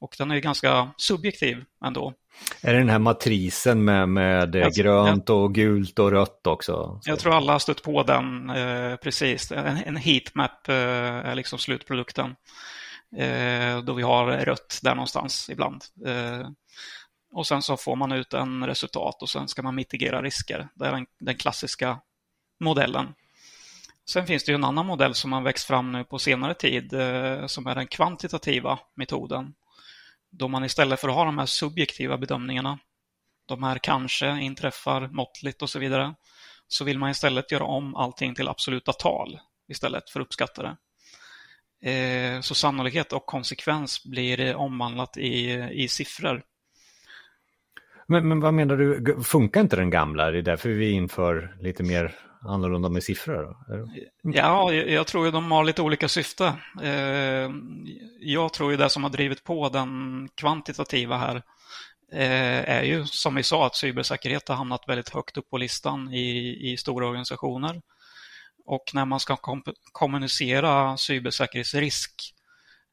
[0.00, 2.14] Och den är ganska subjektiv ändå.
[2.60, 7.00] Är det den här matrisen med, med jag, grönt och gult och rött också?
[7.04, 9.52] Jag tror alla har stött på den, eh, precis.
[9.52, 12.36] En, en heatmap eh, är liksom slutprodukten.
[13.16, 15.84] Eh, då vi har rött där någonstans ibland.
[17.32, 20.68] Och sen så får man ut en resultat och sen ska man mitigera risker.
[20.74, 22.00] Det är den, den klassiska
[22.60, 23.14] modellen
[24.08, 26.92] Sen finns det ju en annan modell som har växt fram nu på senare tid
[26.92, 29.54] eh, som är den kvantitativa metoden.
[30.30, 32.78] Då man istället för att ha de här subjektiva bedömningarna,
[33.46, 36.14] de här kanske inträffar måttligt och så vidare,
[36.68, 40.76] så vill man istället göra om allting till absoluta tal istället för uppskattade.
[41.82, 46.42] Eh, så sannolikhet och konsekvens blir omvandlat i, i siffror.
[48.08, 50.30] Men, men vad menar du, funkar inte den gamla?
[50.30, 53.56] Det är därför vi inför lite mer annorlunda med siffror?
[54.22, 56.54] Ja, jag tror ju de har lite olika syfte.
[56.82, 57.50] Eh,
[58.20, 61.36] jag tror ju det som har drivit på den kvantitativa här
[62.12, 66.12] eh, är ju som vi sa att cybersäkerhet har hamnat väldigt högt upp på listan
[66.12, 67.82] i, i stora organisationer.
[68.66, 72.37] Och när man ska kom kommunicera cybersäkerhetsrisk eh,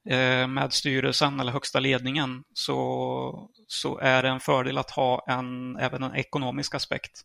[0.10, 5.78] Eh, med styrelsen eller högsta ledningen så, så är det en fördel att ha en,
[5.78, 7.22] även en ekonomisk aspekt.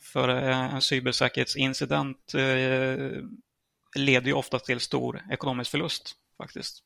[0.00, 3.10] För eh, en cybersäkerhetsincident eh,
[3.96, 6.82] leder ju ofta till stor ekonomisk förlust faktiskt.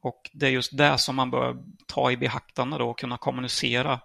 [0.00, 4.00] Och det är just det som man bör ta i beaktande då och kunna kommunicera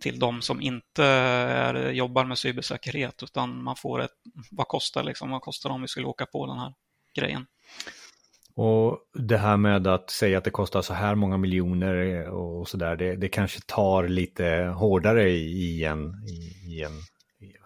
[0.00, 4.14] till de som inte är, jobbar med cybersäkerhet utan man får ett,
[4.50, 6.74] vad kostar liksom, vad kostar det om vi skulle åka på den här
[7.14, 7.46] grejen?
[8.56, 12.96] Och det här med att säga att det kostar så här många miljoner och sådär,
[12.96, 16.92] det, det kanske tar lite hårdare i en, i, i en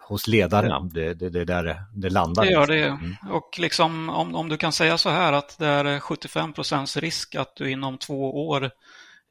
[0.09, 0.79] hos ledarna.
[0.79, 2.45] Det, det, det där det landar.
[2.45, 2.85] Det gör det.
[2.85, 3.15] Mm.
[3.31, 7.35] Och liksom, om, om du kan säga så här att det är 75 procents risk
[7.35, 8.71] att du inom två år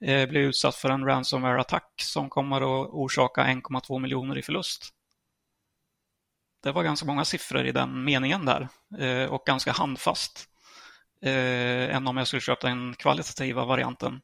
[0.05, 4.89] eh, blir utsatt för en ransomware-attack som kommer att orsaka 1,2 miljoner i förlust.
[6.63, 8.69] Det var ganska många siffror i den meningen där
[8.99, 10.48] eh, och ganska handfast.
[11.23, 14.21] Eh, än om jag skulle köpa den kvalitativa varianten.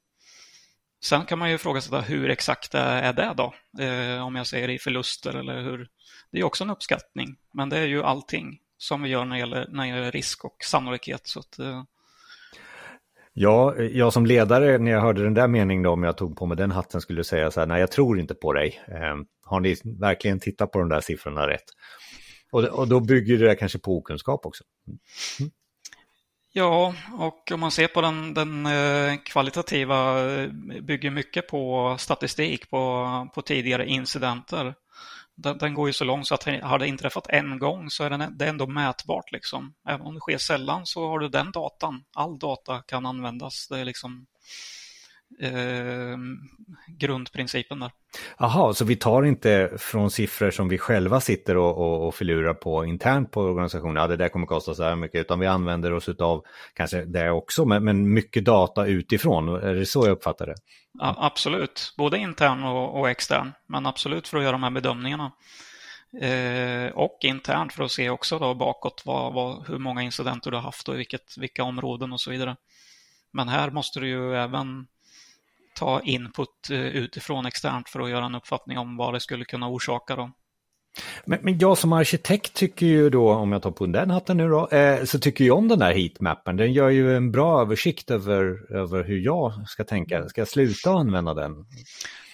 [1.04, 3.54] Sen kan man ju fråga sig hur exakt är det då?
[3.85, 5.88] Eh, om jag säger i förluster eller hur.
[6.33, 9.40] Det är också en uppskattning, men det är ju allting som vi gör när det
[9.40, 11.26] gäller, när det gäller risk och sannolikhet.
[11.26, 11.83] Så att, eh...
[13.33, 16.46] Ja, jag som ledare, när jag hörde den där meningen då, om jag tog på
[16.46, 18.80] mig den hatten, skulle säga så här, nej jag tror inte på dig.
[18.88, 21.64] Eh, har ni verkligen tittat på de där siffrorna rätt?
[22.52, 24.64] Och, och då bygger det kanske på okunskap också.
[25.40, 25.50] Mm.
[26.57, 30.49] Ja, och om man ser på den, den eh, kvalitativa eh,
[30.83, 34.75] bygger mycket på statistik på, på tidigare incidenter.
[35.35, 38.11] Den, den, går ju så långt så att har det inträffat en gång så är
[38.11, 39.33] den, det är ändå mätbart.
[39.33, 39.75] Liksom.
[39.88, 42.05] Även om det sker sällan så har du den datan.
[42.14, 43.69] All data kan användas.
[43.69, 44.27] Det är liksom
[45.41, 46.17] eh,
[46.89, 47.91] grundprincipen där.
[48.39, 52.55] Jaha, så vi tar inte från siffror som vi själva sitter och, och, och förlurar
[52.55, 55.93] på internt på organisationen, ja det där kommer kosta så här mycket, utan vi använder
[55.93, 60.47] oss av kanske det också, men, men mycket data utifrån, är det så jag uppfattar
[60.47, 60.55] det?
[60.99, 65.33] Ja, absolut, både intern och, och extern, men absolut för att göra de här bedömningarna.
[66.21, 70.57] Eh, och internt för att se också då bakåt vad, vad, hur många incidenter du
[70.57, 72.57] har haft och i vilket, vilka områden och så vidare.
[73.33, 74.87] Men här måste du ju även
[75.75, 79.69] ta input eh, utifrån externt för att göra en uppfattning om vad det skulle kunna
[79.69, 80.17] orsaka.
[80.17, 80.31] Då.
[81.25, 84.49] Men, men jag som arkitekt tycker ju då, om jag tar på den hatten nu
[84.49, 86.57] då, eh, så tycker jag om den här heatmappen.
[86.57, 90.29] Den gör ju en bra översikt över, över hur jag ska tänka.
[90.29, 91.53] Ska jag sluta använda den?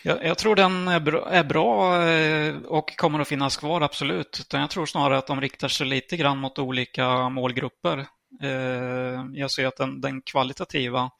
[0.03, 4.47] Jag, jag tror den är bra, är bra, eh, och kommer att finnas kvar, absolut.
[4.53, 7.99] Jag tror snarare att de riktar sig lite grann mot olika målgrupper.
[8.43, 11.11] Eh, jag ser att den, den kvalitativa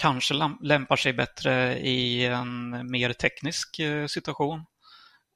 [0.00, 4.64] kanske lämpar sig bättre i en mer teknisk eh, situation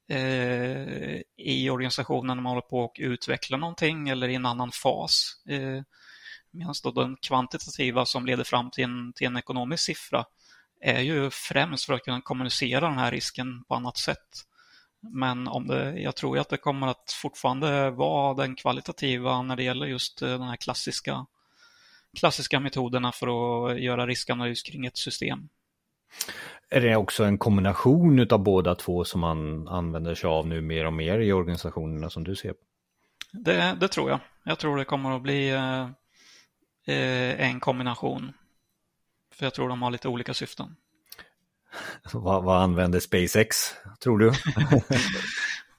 [0.09, 5.42] eh, i organisationen när man håller på att utveckla någonting eller i en annan fas.
[5.48, 5.83] Eh,
[6.50, 10.24] Medan den kvantitativa som leder fram till en, till en ekonomisk siffra
[10.81, 14.44] är ju främst för att kunna kommunicera den här risken på annat sätt.
[15.00, 19.62] Men om det, jag tror att det kommer att fortfarande vara den kvalitativa när det
[19.62, 21.27] gäller just eh, den här klassiska
[22.14, 25.48] klassiska metoderna för att göra riskanalys kring ett system.
[26.70, 30.87] Är det också en kombination av båda två som man använder sig av nu mer
[30.87, 32.55] och mer i organisationerna som du ser?
[33.33, 34.20] Det, det tror jag.
[34.44, 35.83] Jag tror det kommer att bli eh,
[36.87, 38.33] eh en kombination.
[39.35, 40.77] För jag tror de har lite olika syften.
[42.12, 44.33] vad, vad använder SpaceX, tror du?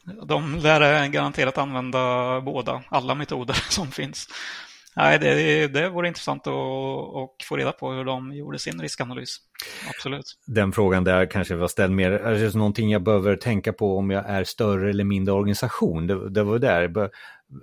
[0.26, 4.28] de lär garanterat använda båda, alla metoder som finns.
[4.95, 9.38] Nej, det, det vore intressant att, att få reda på hur de gjorde sin riskanalys.
[9.89, 10.25] Absolut.
[10.47, 14.12] Den frågan där kanske var ställd mer, är det någonting jag behöver tänka på om
[14.12, 16.08] jag är större eller mindre organisation?
[16.08, 17.10] Det, det var där,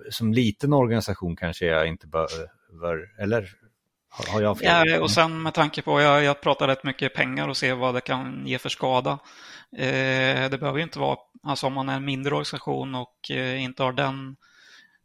[0.09, 3.49] som liten organisation kanske jag inte behöver, eller
[4.09, 4.89] har jag fel?
[4.89, 7.95] Ja, och sen med tanke på, jag, jag pratar rätt mycket pengar och ser vad
[7.95, 9.19] det kan ge för skada.
[9.77, 13.63] Eh, det behöver ju inte vara, alltså om man är en mindre organisation och eh,
[13.63, 14.35] inte har den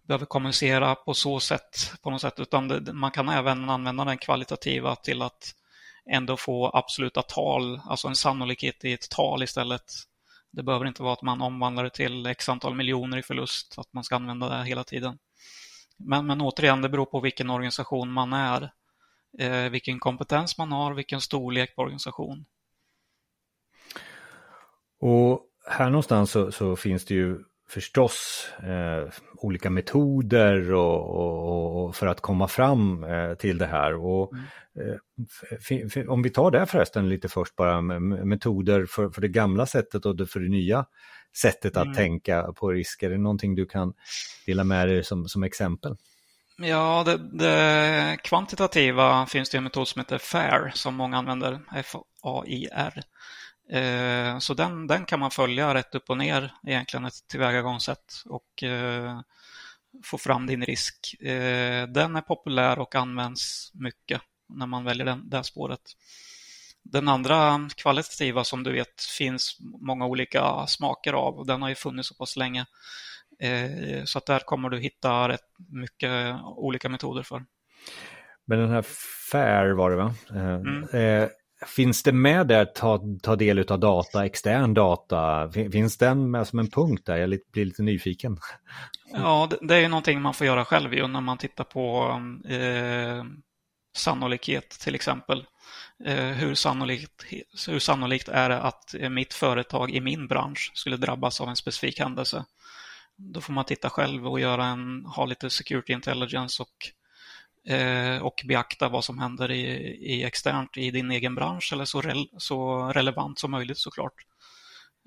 [0.09, 4.18] behöver kommunicera på så sätt, på något sätt, utan det, man kan även använda den
[4.18, 5.55] kvalitativa till att
[6.11, 9.83] ändå få absoluta tal, alltså en sannolikhet i ett tal istället.
[10.51, 13.92] Det behöver inte vara att man omvandlar det till x antal miljoner i förlust, att
[13.92, 15.18] man ska använda det hela tiden.
[15.97, 18.71] Men, men återigen, det beror på vilken organisation man är,
[19.38, 22.44] eh, vilken kompetens man har, vilken storlek på organisation.
[25.01, 31.96] Och här någonstans så, så finns det ju förstås eh, olika metoder och, och, och,
[31.96, 33.94] för att komma fram eh, till det här.
[33.94, 34.98] Och, mm.
[36.01, 40.07] eh, om vi tar det förresten lite först bara, metoder för, för det gamla sättet
[40.07, 40.85] och för det nya
[41.37, 41.96] sättet att mm.
[41.96, 43.07] tänka på risker.
[43.07, 43.92] Är det någonting du kan
[44.46, 45.96] dela med dig som, som exempel?
[46.59, 53.03] Ja, det, det kvantitativa finns det en metod som heter FAIR som många använder, F-A-I-R.
[53.70, 58.62] Eh, så den, den kan man följa rätt upp och ner, egentligen ett tillvägagångssätt och
[58.62, 59.20] eh,
[60.04, 61.22] få fram din risk.
[61.22, 65.81] Eh, den är populär och används mycket när man väljer den, det spåret.
[66.83, 71.75] Den andra kvalitativa som du vet finns många olika smaker av och den har ju
[71.75, 72.66] funnits så pass länge.
[74.04, 77.44] Så att där kommer du hitta rätt mycket olika metoder för.
[78.44, 78.85] Men den här
[79.31, 80.14] FAIR var det va?
[80.31, 80.88] Mm.
[81.67, 85.50] Finns det med där ta, ta del av data, extern data?
[85.50, 87.17] Finns den med som en punkt där?
[87.17, 88.38] Jag blir lite nyfiken.
[89.13, 92.11] Ja, det är ju någonting man får göra själv ju när man tittar på
[92.48, 93.25] eh,
[93.96, 95.46] sannolikhet till exempel.
[96.04, 97.25] Eh, hur, sannolikt,
[97.69, 102.00] hur sannolikt är det att mitt företag i min bransch skulle drabbas av en specifik
[102.00, 102.44] händelse?
[103.17, 106.92] Då får man titta själv och göra en, ha lite security intelligence och
[107.69, 109.62] Eh, och beakta vad som händer i,
[110.14, 114.14] i externt i din egen bransch eller så, re, så relevant som möjligt såklart.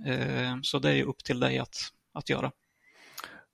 [0.05, 1.75] Eh, så det är upp till dig att,
[2.13, 2.51] att göra.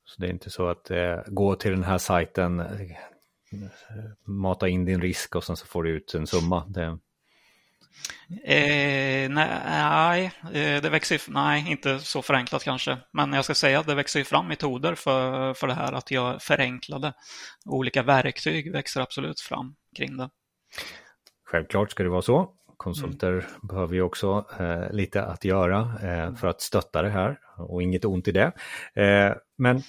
[0.06, 2.68] Så det är inte så att eh, gå till den här sajten, eh,
[4.26, 6.66] mata in din risk och sen så får du ut en summa?
[6.68, 7.00] Det...
[8.44, 12.98] Eh, nej, eh, det växer nej, inte så förenklat kanske.
[13.14, 16.40] Men jag ska säga att det växer fram metoder för, för det här att göra
[16.40, 17.14] förenklade.
[17.66, 20.30] Olika verktyg växer absolut fram kring det.
[21.46, 22.54] Självklart ska det vara så.
[22.78, 23.46] Konsulter mm.
[23.62, 28.06] behöver ju också eh, lite att göra eh, för att stötta det här och inget
[28.06, 28.52] ont i det.
[28.96, 29.82] Eh, men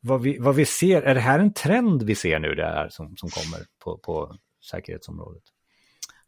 [0.00, 2.88] vad vi, vad vi ser, är det här en trend vi ser nu det här
[2.88, 4.36] som, som kommer på, på
[4.70, 5.42] säkerhetsområdet?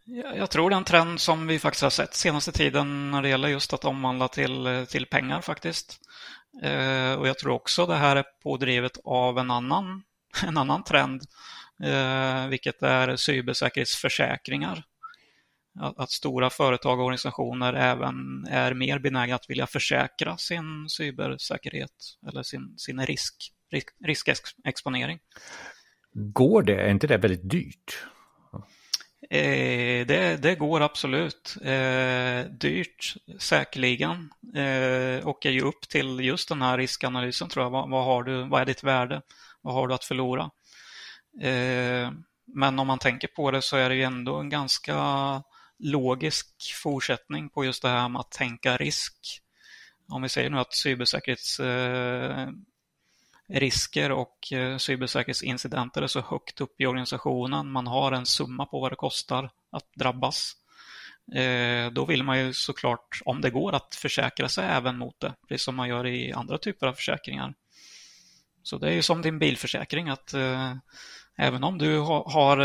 [0.08, 3.28] Jag tror det är en trend som vi faktiskt har sett senaste tiden när det
[3.28, 6.00] gäller just att omvandla till, eh, till pengar faktiskt.
[6.62, 10.02] Eh, och jag tror också det här är pådrivet av en annan,
[10.46, 11.22] en annan trend,
[11.82, 14.84] eh, vilket är cybersäkerhetsförsäkringar.
[15.80, 22.16] Att, att, stora företag och organisationer även är mer benägna att vilja försäkra sin cybersäkerhet
[22.28, 23.34] eller sin, sin risk,
[23.70, 25.18] risk, riskexponering.
[26.12, 26.80] Går det?
[26.80, 28.06] Är inte det väldigt dyrt?
[29.30, 31.56] Eh, det, det, går absolut.
[31.62, 37.70] Eh, dyrt säkerligen eh, och är ju upp till just den här riskanalysen tror jag.
[37.70, 39.22] Vad, vad, har du, vad är ditt värde?
[39.62, 40.50] Vad har du att förlora?
[41.40, 42.10] Eh,
[42.46, 44.96] men om man tänker på det så är det ju ändå en ganska
[45.78, 49.14] logisk fortsättning på just det här med att tänka risk.
[50.08, 52.48] Om vi säger nu att cybersäkerhets eh,
[53.48, 58.80] risker och eh, cybersäkerhetsincidenter är så högt upp i organisationen, man har en summa på
[58.80, 60.52] vad det kostar att drabbas.
[61.34, 65.34] Eh, då vill man ju såklart, om det går, att försäkra sig även mot det,
[65.48, 67.54] precis som man gör i andra typer av försäkringar.
[68.62, 70.74] Så det är ju som din bilförsäkring, att eh,
[71.38, 72.56] även om du har,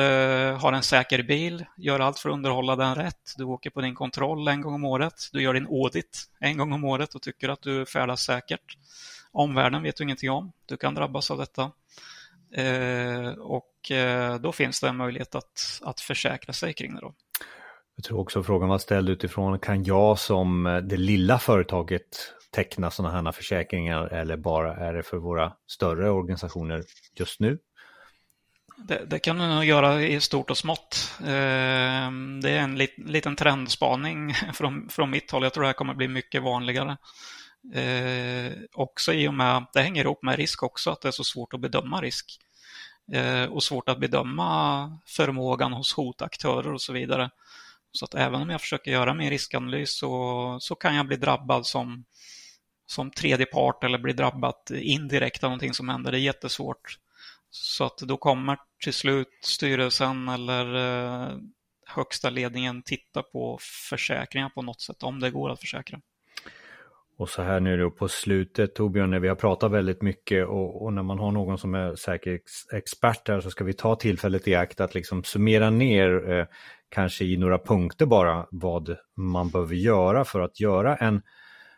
[0.56, 3.96] har en säker bil, gör allt för att underhålla den rätt, du åker på din
[3.96, 7.50] kontroll en gång om året, du gör din audit en gång om året och tycker
[7.50, 8.78] att du färdas säkert,
[9.32, 10.52] Omvärlden vet du ingenting om.
[10.66, 11.72] Du kan drabbas av detta.
[12.54, 17.02] Eh, och eh, då finns det en möjlighet att, att försäkra sig kring det.
[17.02, 17.14] Då.
[17.96, 22.92] Jag tror också frågan var ställd utifrån, kan jag som eh, det lilla företaget teckna
[22.92, 26.84] sådana här försäkringar eller bara är det för våra större organisationer
[27.16, 27.60] just nu?
[28.78, 31.14] Det, det, kan du nog göra i stort och smått.
[31.20, 35.44] Det är en liten trendspaning från, från mitt håll.
[35.44, 36.98] Jag tror det här kommer bli mycket vanligare.
[37.74, 41.12] Eh, också i och med att det hänger ihop med risk också, att det är
[41.12, 42.40] så svårt att bedöma risk.
[43.14, 47.30] Eh, och svårt att bedöma förmågan hos hotaktörer och så vidare.
[47.92, 51.66] Så att även om jag försöker göra min riskanalys så, så kan jag bli drabbad
[51.66, 52.06] som,
[52.86, 56.12] som tredje part eller bli drabbad indirekt av någonting som händer.
[56.12, 56.98] Det är jättesvårt.
[57.50, 61.38] Så att då kommer till slut styrelsen eller eh,
[61.86, 63.58] högsta ledningen titta på
[63.90, 66.00] försäkringar på något sätt, om det går att försäkra.
[67.22, 70.84] Och så här nu då på slutet Torbjörn, när vi har pratat väldigt mycket och,
[70.84, 74.56] och när man har någon som är säkerhetsexpert här så ska vi ta tillfället i
[74.56, 76.46] akt att liksom summera ner, eh,
[76.90, 81.22] kanske i några punkter bara, vad man behöver göra för att göra en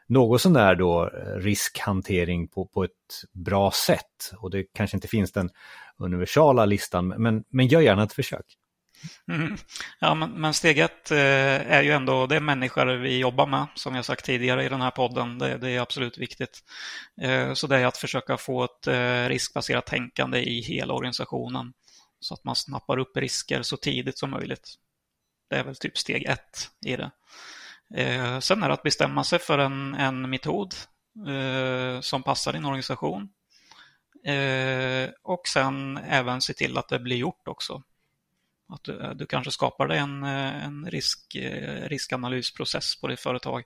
[0.08, 2.92] något sån där då eh, riskhantering på, på ett
[3.34, 4.32] bra sätt.
[4.38, 5.50] Och det kanske inte finns den
[5.98, 8.46] universala listan, men, men gör gärna ett försök.
[9.28, 9.58] Mm.
[10.00, 13.96] Ja, men, men, steg ett eh, är ju ändå det människor vi jobbar med, som
[13.96, 15.40] jag sagt tidigare i den här podden.
[15.40, 16.64] Det, det är absolut viktigt.
[17.22, 21.74] Eh, så det är att försöka få ett eh, riskbaserat tänkande i hela organisationen
[22.20, 24.76] så att man snappar upp risker så tidigt som möjligt.
[25.50, 27.12] Det är väl typ steg ett i det.
[28.42, 30.74] Sen är det att bestämma sig för en, en metod
[32.02, 33.30] som passar din organisation.
[35.24, 37.84] Och sen även se till att det blir gjort också.
[38.74, 43.64] Att du, du kanske skapar dig en, eh, en risk, eh, riskanalysprocess på ditt företag.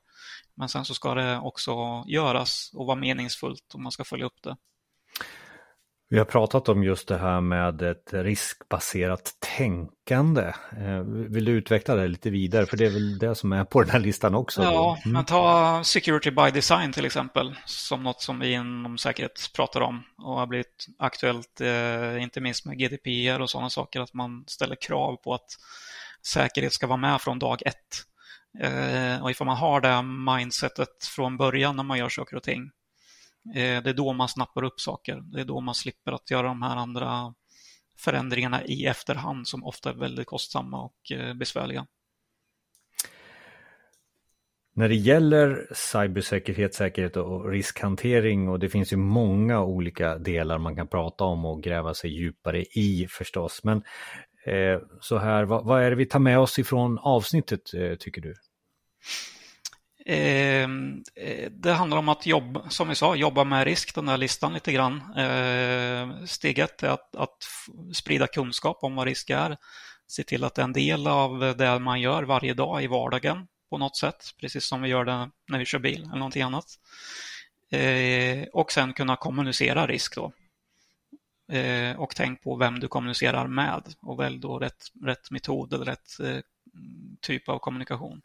[0.55, 1.71] Men sen så ska det också
[2.07, 4.57] göras och vara meningsfullt och man ska följa upp det.
[6.09, 10.53] Vi har pratat om just det här med ett riskbaserat tänkande.
[10.77, 12.65] Eh, vill du utveckla det lite vidare?
[12.65, 14.63] För det är väl det som är på den här listan också?
[14.63, 15.13] Ja, mm.
[15.13, 20.03] men ta Security by Design till exempel, som något som vi inom säkerhet pratar om
[20.17, 24.75] och har blivit aktuellt, eh, inte minst med GDPR och sådana saker, att man ställer
[24.75, 25.49] krav på att
[26.27, 28.03] säkerhet ska vara med från dag ett.
[28.63, 32.69] Eh, och ifall man har det mindsetet från början när man gör saker och ting,
[33.55, 35.21] Eh, det är då man snappar upp saker.
[35.21, 37.33] Det är då man slipper att göra de här andra
[37.97, 41.87] förändringarna i efterhand som ofta är väldigt kostsamma och eh, besvärliga.
[44.73, 50.75] När det gäller cybersäkerhet, säkerhet och riskhantering och det finns ju många olika delar man
[50.75, 53.63] kan prata om och gräva sig djupare i förstås.
[53.63, 53.77] Men
[54.45, 58.21] eh, så här, vad, vad, är det vi tar med oss ifrån avsnittet eh, tycker
[58.21, 58.33] du?
[60.09, 64.17] Ehm, eh, det handlar om att jobba, som vi sa, jobba med risk, den där
[64.17, 64.95] listan lite grann.
[65.17, 67.47] Eh, steg ett är att, att
[67.93, 69.57] sprida kunskap om vad risk är.
[70.07, 73.47] Se till att det är en del av det man gör varje dag i vardagen
[73.69, 76.65] på något sätt, precis som vi gör det när vi kör bil eller någonting annat.
[77.71, 80.31] Eh, och sen kunna kommunicera risk då.
[81.51, 85.85] Ehm, och tänk på vem du kommunicerar med och välj då rätt, rätt metod eller
[85.85, 86.39] rätt eh,
[87.21, 88.21] typ av kommunikation.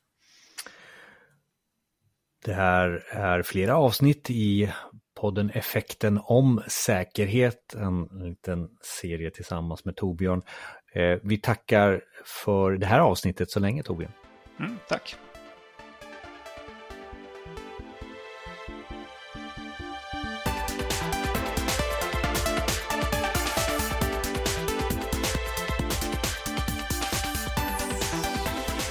[2.45, 4.72] Det här är flera avsnitt i
[5.14, 8.68] podden Effekten om säkerhet, en liten
[9.01, 10.43] serie tillsammans med Torbjörn.
[10.95, 12.01] Eh, vi tackar
[12.45, 14.12] för det här avsnittet så länge Torbjörn.
[14.59, 15.16] Mm, tack.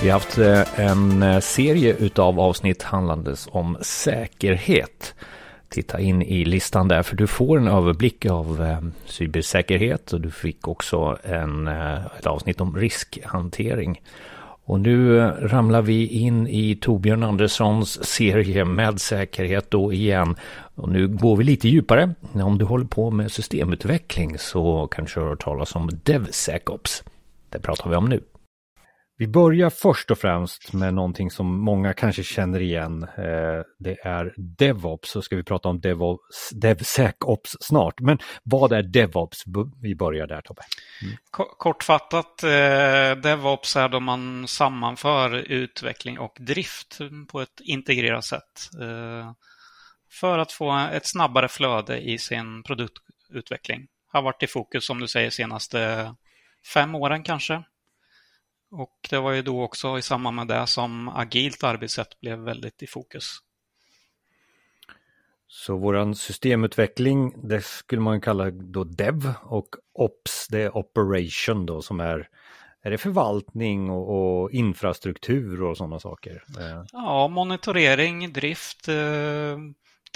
[0.02, 5.16] Vi har haft eh, en eh, serie utav avsnitt handlandes om säkerhet.
[5.70, 10.32] Titta in i listan där för du får en överblick av eh, cybersäkerhet och du
[10.32, 14.02] fick också en, ett avsnitt om riskhantering.
[14.66, 20.36] Och nu ramlar vi in i Torbjörn Anderssons serie med säkerhet då igen.
[20.76, 22.14] Och nu går vi lite djupare.
[22.34, 27.04] Om du håller på med systemutveckling så kanske du har hört talas om DevSecOps.
[27.50, 28.22] Det pratar vi om nu.
[29.22, 33.04] Vi börjar först och främst med någonting som många kanske känner igen.
[33.04, 38.00] Eh, det är DevOps, så ska vi prata om DevOps, DevSecOps snart.
[38.00, 39.44] Men vad är DevOps?
[39.82, 40.62] Vi börjar där Tobbe.
[41.02, 41.16] Mm.
[41.58, 47.00] Kortfattat, eh, DevOps är då man sammanför utveckling och drift
[47.32, 48.70] på ett integrerat sätt.
[48.82, 49.32] Eh,
[50.20, 53.88] för att få ett snabbare flöde i sin produktutveckling.
[54.12, 56.14] Har varit i fokus, som du säger, senaste
[56.74, 57.64] fem åren kanske.
[58.72, 62.84] Och det var ju då också i samband med det som agilt arbetssätt blev väldigt
[62.84, 63.40] i fokus.
[65.48, 71.82] Så våran systemutveckling, det skulle man kalla då dev och ops, det är operation då
[71.82, 72.30] som är,
[72.82, 76.44] är det förvaltning och, och infrastruktur och sådana saker?
[76.60, 76.84] Eh.
[76.92, 78.88] Ja, monitorering, drift.
[78.88, 79.58] Eh,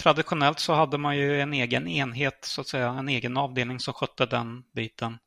[0.02, 3.94] traditionellt så hade man ju en egen enhet, så att säga, en egen avdelning som
[3.94, 5.18] skötte den biten.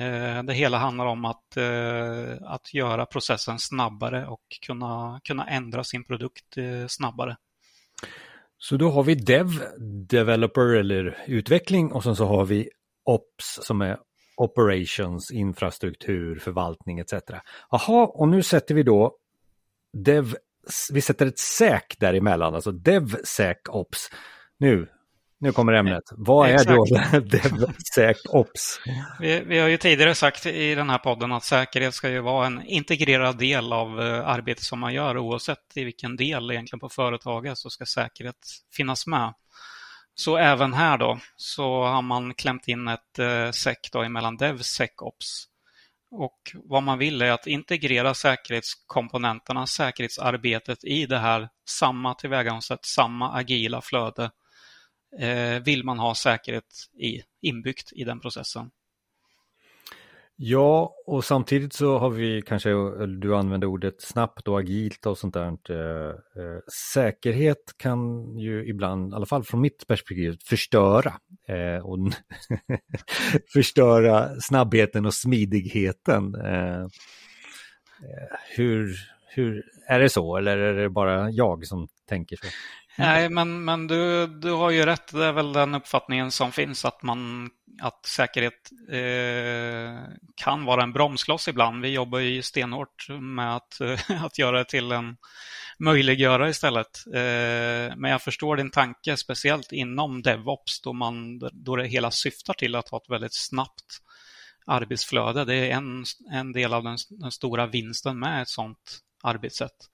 [0.00, 5.84] Eh, det hela handlar om att, eh, att göra processen snabbare och kunna, kunna ändra
[5.84, 7.36] sin produkt eh, snabbare.
[8.58, 9.46] Så då har vi Dev,
[10.08, 12.70] Developer eller utveckling och sen så har vi
[13.04, 13.98] Ops som är
[14.36, 17.14] Operations, infrastruktur, förvaltning etc.
[17.70, 19.16] Jaha, och nu sätter vi då
[19.92, 20.36] Dev,
[20.92, 24.10] vi sätter ett SÄK däremellan, alltså DevSecOps.
[24.58, 24.88] Nu,
[25.40, 26.04] nu kommer ämnet.
[26.10, 26.84] Vad är då
[27.20, 28.80] DevSecOps?
[29.20, 32.46] Vi, vi har ju tidigare sagt i den här podden att säkerhet ska ju vara
[32.46, 36.88] en integrerad del av eh, arbetet som man gör oavsett i vilken del egentligen på
[36.88, 38.36] företaget så ska säkerhet
[38.76, 39.34] finnas med.
[40.14, 45.46] Så även här då så har man klämt in ett eh, SEC då emellan DevSecOps.
[46.10, 53.32] Och vad man vill är att integrera säkerhetskomponenterna, säkerhetsarbetet i det här samma tillvägagångssätt, samma
[53.32, 54.30] agila flöde
[55.18, 58.70] Eh, vill man ha säkerhet i, inbyggt i den processen.
[60.42, 62.70] Ja, och samtidigt så har vi kanske,
[63.06, 65.46] du använder ordet snabbt och agilt och sånt där.
[65.70, 66.60] Eh, eh,
[66.92, 71.14] säkerhet kan ju ibland, i alla fall från mitt perspektiv, förstöra.
[71.48, 71.98] Eh, och
[73.52, 76.34] förstöra snabbheten och smidigheten.
[76.34, 78.96] Eh, eh, hur,
[79.34, 82.46] hur, är det så eller är det bara jag som tänker så?
[82.98, 85.12] Nej, men, men du, du har ju rätt.
[85.12, 87.50] Det är väl den uppfattningen som finns att, man,
[87.82, 91.82] att säkerhet eh, kan vara en bromskloss ibland.
[91.82, 93.80] Vi jobbar ju stenhårt med att,
[94.24, 95.16] att göra det till en
[95.78, 97.06] möjliggöra istället.
[97.06, 102.54] Eh, men jag förstår din tanke, speciellt inom DevOps då, man, då det hela syftar
[102.54, 104.02] till att ha ett väldigt snabbt
[104.66, 105.44] arbetsflöde.
[105.44, 109.90] Det är en, en del av den, den stora vinsten med ett sådant arbetssätt.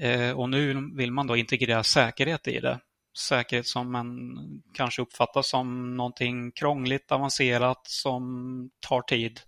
[0.00, 2.80] Eh, och nu vill man då integrera säkerhet i det.
[3.18, 4.36] Säkerhet som man
[4.74, 9.40] kanske uppfattar som någonting krångligt, avancerat, som tar tid.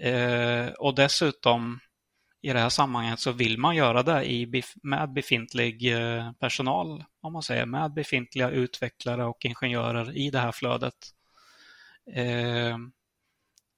[0.00, 1.80] Eh, och dessutom
[2.42, 7.32] i det här sammanhanget så vill man göra det i, med befintlig eh, personal, om
[7.32, 10.94] man säger, med befintliga utvecklare och ingenjörer i det här flödet.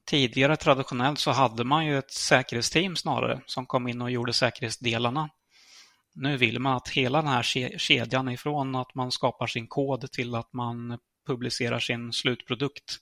[0.06, 5.30] Tidigare traditionellt så hade man ju ett säkerhetsteam snarare som kom in och gjorde säkerhetsdelarna.
[6.14, 7.42] Nu vill man att hela den här
[7.78, 12.98] kedjan ifrån att man skapar sin kod till att man publicerar sin slutprodukt.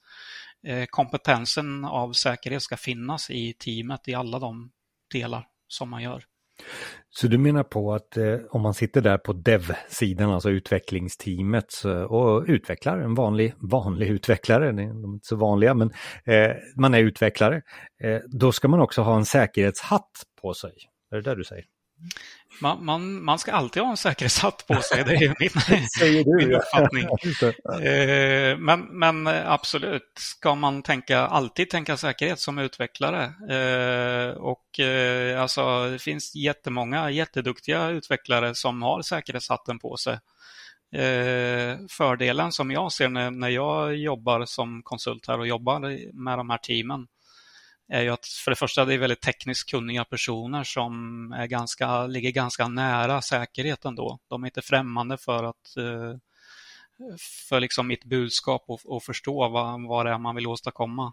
[0.66, 4.70] Eh, kompetensen av säkerhet ska finnas i teamet i alla de
[5.12, 6.24] delar som man gör.
[7.11, 12.44] Så du menar på att eh, om man sitter där på dev-sidan, alltså utvecklingsteamet och
[12.46, 15.90] utvecklar, en vanlig, vanlig utvecklare, de är inte så vanliga, men
[16.24, 17.62] eh, man är utvecklare,
[18.02, 20.72] eh, då ska man också ha en säkerhetshatt på sig.
[21.11, 21.64] Är det det du säger?
[22.62, 27.07] Man, man, man, ska alltid ha en säkerhetshatt på sig, det är min, min uppfattning.
[27.70, 33.24] Eh, men, men, absolut, ska man tänka, alltid tänka säkerhet som utvecklare.
[33.51, 40.18] Eh, och eh, alltså, det finns jättemånga jätteduktiga utvecklare som har säkerhetshatten på sig.
[41.90, 45.80] Fördelen som jag ser när, när jag jobbar som konsult här och jobbar
[46.12, 47.07] med de här teamen,
[47.91, 52.07] är ju att för det första det är väldigt tekniskt kunniga personer som är ganska,
[52.07, 54.18] ligger ganska nära säkerheten då.
[54.28, 56.18] De är inte främmande för att eh,
[57.49, 61.12] för liksom mitt budskap och, och förstå vad, vad det är man vill åstadkomma.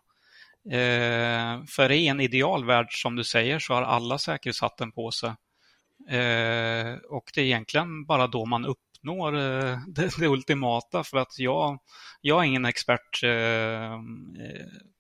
[0.72, 5.30] Eh, för i en idealvärld som du säger så har alla säkerhetshatten på sig.
[6.10, 11.40] Eh, och det är egentligen bara då man uppnår eh, det, det, ultimata för att
[11.40, 11.80] jag,
[12.22, 14.00] jag är ingen expert eh,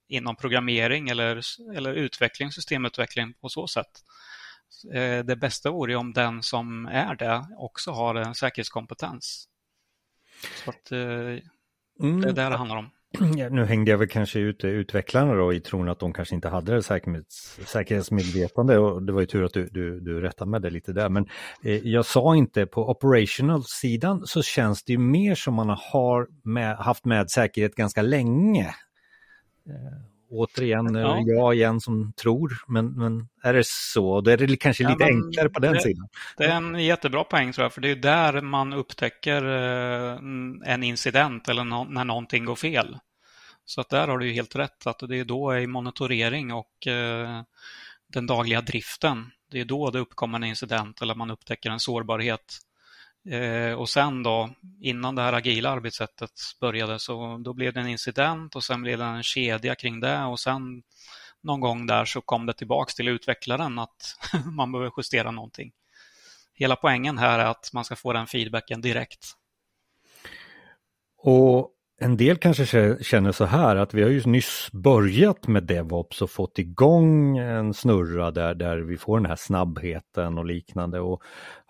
[0.07, 1.41] inom programmering eller,
[1.75, 4.03] eller utveckling, systemutveckling på så sätt.
[4.93, 9.47] Eh, det bästa vore om den som är det också har en säkerhetskompetens.
[10.63, 12.21] Så att, eh, mm.
[12.21, 12.89] Det är det det handlar om.
[13.37, 16.49] Ja, nu hängde jag väl kanske ut utvecklarna då i tron att de kanske inte
[16.49, 20.61] hade det säkerhets, säkerhetsmedvetande och det var ju tur att du, du, du rättade med
[20.61, 21.09] det lite där.
[21.09, 21.27] Men
[21.63, 26.77] eh, jag sa inte på operational-sidan så känns det ju mer som man har med,
[26.77, 28.75] haft med säkerhet ganska länge.
[29.69, 29.99] Eh,
[30.29, 31.21] återigen, ja.
[31.25, 35.03] jag igen som tror, men, men är det så, då är det kanske ja, lite
[35.03, 36.07] enklare på den det, sidan.
[36.37, 40.17] Det är en jättebra poäng tror jag, för det är där man upptäcker eh,
[40.73, 42.97] en incident eller no när någonting går fel.
[43.65, 47.41] Så att där har du helt rätt, att det är då i monitorering och eh,
[48.13, 52.59] den dagliga driften, det är då det uppkommer en incident eller man upptäcker en sårbarhet.
[53.29, 54.49] Eh, och sen då,
[54.81, 58.97] innan det här agila arbetssättet började, så då blev det en incident och sen blev
[58.97, 60.83] det en kedja kring det och sen
[61.41, 65.71] någon gång där så kom det tillbaks till utvecklaren att man behöver justera någonting.
[66.53, 69.33] Hela poängen här är att man ska få den feedbacken direkt.
[71.17, 76.21] Och en del kanske känner så här att vi har ju nyss börjat med DevOps
[76.21, 80.99] och fått igång en snurra där, där vi får den här snabbheten och liknande.
[80.99, 81.23] Och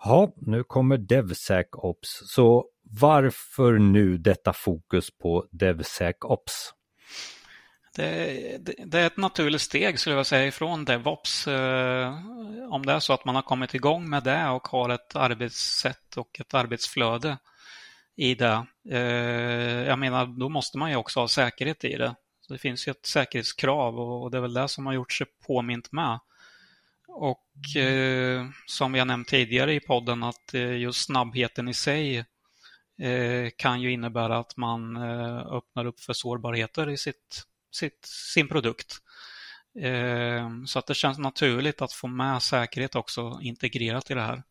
[0.04, 2.22] ja, nu kommer DevSecOps.
[2.24, 2.66] Så
[3.00, 6.72] varför nu detta fokus på DevSecOps?
[7.96, 11.48] Det, det, det, är ett naturligt steg skulle jag säga ifrån DevOps.
[11.48, 12.14] Eh,
[12.70, 16.16] om det är så att man har kommit igång med det och har ett arbetssätt
[16.16, 17.36] och ett arbetsflöde
[18.18, 18.66] i det.
[18.90, 22.14] Eh, jag menar, då måste man ju också ha säkerhet i det.
[22.40, 25.26] Så det finns ju ett säkerhetskrav och det är väl det som har gjort sig
[25.46, 26.18] påmint med.
[27.08, 32.18] Och eh, som jag nämnt tidigare i podden att eh, just snabbheten i sig
[32.98, 34.96] eh, kan ju innebära att man
[35.52, 38.04] öppnar upp för sårbarheter i sitt, sitt,
[38.34, 38.96] sin produkt.
[40.66, 44.42] Så att det känns naturligt att få med säkerhet också integrerat i det här.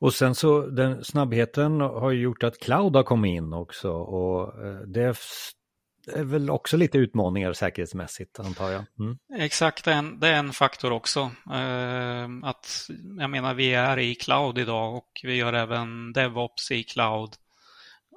[0.00, 4.80] Och sen så den snabbheten har gjort att cloud har kommit in också och eh,
[4.86, 8.84] det är väl också lite utmaningar säkerhetsmässigt antar jag.
[8.98, 9.18] Mm.
[9.38, 11.20] Exakt, det är, en, det är en faktor också.
[11.52, 12.88] Eh, att,
[13.18, 17.30] jag menar vi är i cloud idag och vi gör även DevOps i cloud.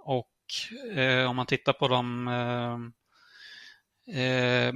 [0.06, 2.28] Och eh, om man tittar på de
[4.12, 4.74] eh,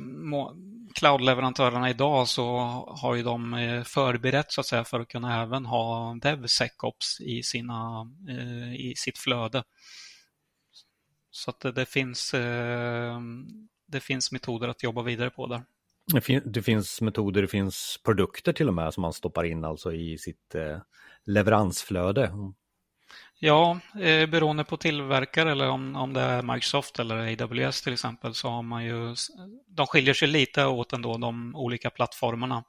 [0.95, 2.57] cloud-leverantörerna idag så
[2.87, 7.43] har ju de eh, förberett så att säga för att kunna även ha DevSecOps i,
[7.43, 9.63] sina, eh, i sitt flöde.
[11.31, 13.19] Så att det, det finns, eh,
[13.87, 15.63] det finns metoder att jobba vidare på där.
[16.13, 19.65] Det, fin det, finns metoder, det finns produkter till och med som man stoppar in
[19.65, 20.77] alltså i sitt eh,
[21.25, 22.31] leveransflöde.
[23.45, 28.33] Ja, eh, beroende på tillverkare eller om, om det är Microsoft eller AWS till exempel
[28.33, 29.15] så har man ju,
[29.67, 32.63] de skiljer sig lite åt ändå de olika plattformarna.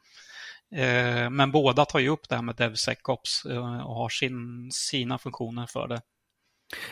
[0.74, 5.18] Eh, men båda tar ju upp det här med DevSecOps eh, och har sin, sina
[5.18, 6.00] funktioner för det.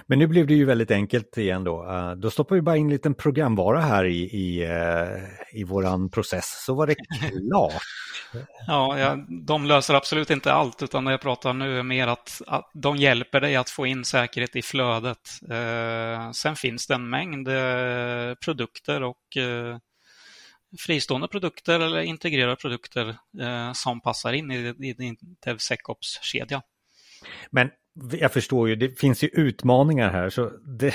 [0.07, 1.85] Men nu blev det ju väldigt enkelt igen då.
[1.85, 6.11] Uh, då stoppar vi bara in en liten programvara här i, i, uh, i våran
[6.11, 7.83] process så var det klart.
[8.67, 12.43] ja, ja, de löser absolut inte allt utan det jag pratar nu är mer att,
[12.47, 15.31] att de hjälper dig att få in säkerhet i flödet.
[15.51, 17.49] Uh, sen finns det en mängd
[18.45, 19.19] produkter och
[20.79, 23.17] fristående produkter eller integrerade produkter
[23.75, 26.63] som passar in i, i din DevSecOps-kedja.
[27.51, 27.71] Men
[28.13, 30.31] jag förstår ju, det finns ju utmaningar här.
[30.31, 30.95] Så det,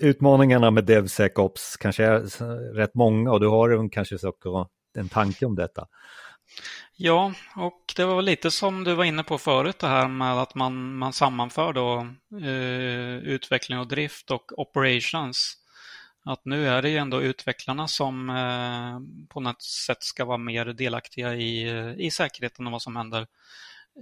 [0.00, 4.16] utmaningarna med DevSecOps kanske är rätt många och du har kanske
[4.98, 5.86] en tanke om detta.
[6.96, 10.54] Ja, och det var lite som du var inne på förut det här med att
[10.54, 12.08] man, man sammanför då
[12.42, 15.56] eh, utveckling och drift och operations.
[16.24, 20.64] Att nu är det ju ändå utvecklarna som eh, på något sätt ska vara mer
[20.64, 23.26] delaktiga i, eh, i säkerheten och vad som händer.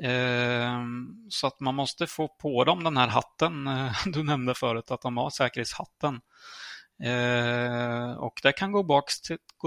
[0.02, 3.66] Ehm, så att man måste få på dem den här hatten.
[3.66, 6.20] Eh, du nämnde förut att de har säkerhetshatten.
[7.02, 9.02] Eh, och det kan gå,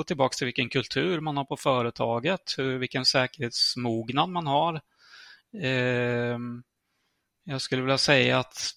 [0.07, 4.81] tillbaka till vilken kultur man har på företaget, vilken säkerhetsmognad man har.
[5.61, 6.63] Ehm,
[7.43, 8.73] jag skulle vilja säga att,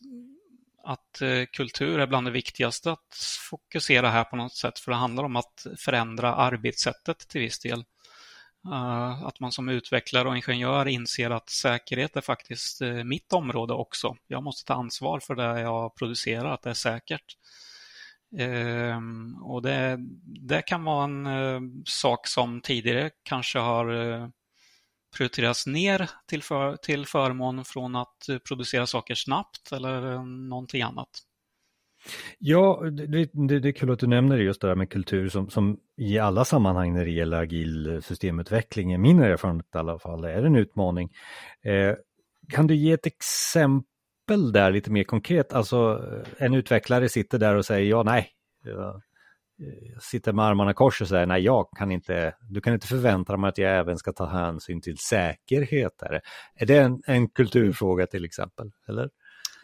[0.85, 3.15] att eh, kultur är bland det viktigaste att
[3.51, 7.85] fokusera här på något sätt, för det handlar om att förändra arbetssättet till viss del.
[8.67, 13.75] Eh, att man som utvecklare och ingenjör inser att säkerhet är faktiskt eh, mitt område
[13.75, 14.17] också.
[14.27, 17.37] Jag måste ta ansvar för det jag producerar, att det är säkert.
[18.39, 24.31] Ehm, och det, det kan vara en eh, sak som tidigare kanske har
[25.17, 31.09] prioriterats ner till, för, till förmån från att producera saker snabbt eller någonting annat.
[32.39, 35.51] Ja, det, det, det, är kul att du nämner just det där med kultur som,
[35.51, 40.25] som i alla sammanhang när det gäller agil systemutveckling, i min erfarenhet i alla fall,
[40.25, 41.11] är en utmaning.
[41.65, 41.95] Eh,
[42.49, 45.53] kan du ge ett exempel där lite mer konkret?
[45.53, 46.05] Alltså
[46.39, 48.29] en utvecklare sitter där och säger ja, nej,
[49.93, 53.37] jag sitter med armarna kors och säger nej, jag kan inte, du kan inte förvänta
[53.37, 56.03] dig att jag även ska ta hänsyn till säkerhet.
[56.55, 58.71] Är det, en, en kulturfråga till exempel?
[58.89, 59.11] Eller?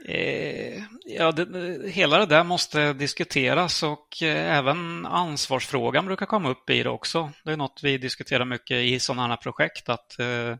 [0.08, 6.70] Eh, ja, det, hela det där måste diskuteras och eh, även ansvarsfrågan brukar komma upp
[6.70, 7.32] i det också.
[7.44, 10.56] Det är något vi diskuterar mycket i sådana här projekt att eh,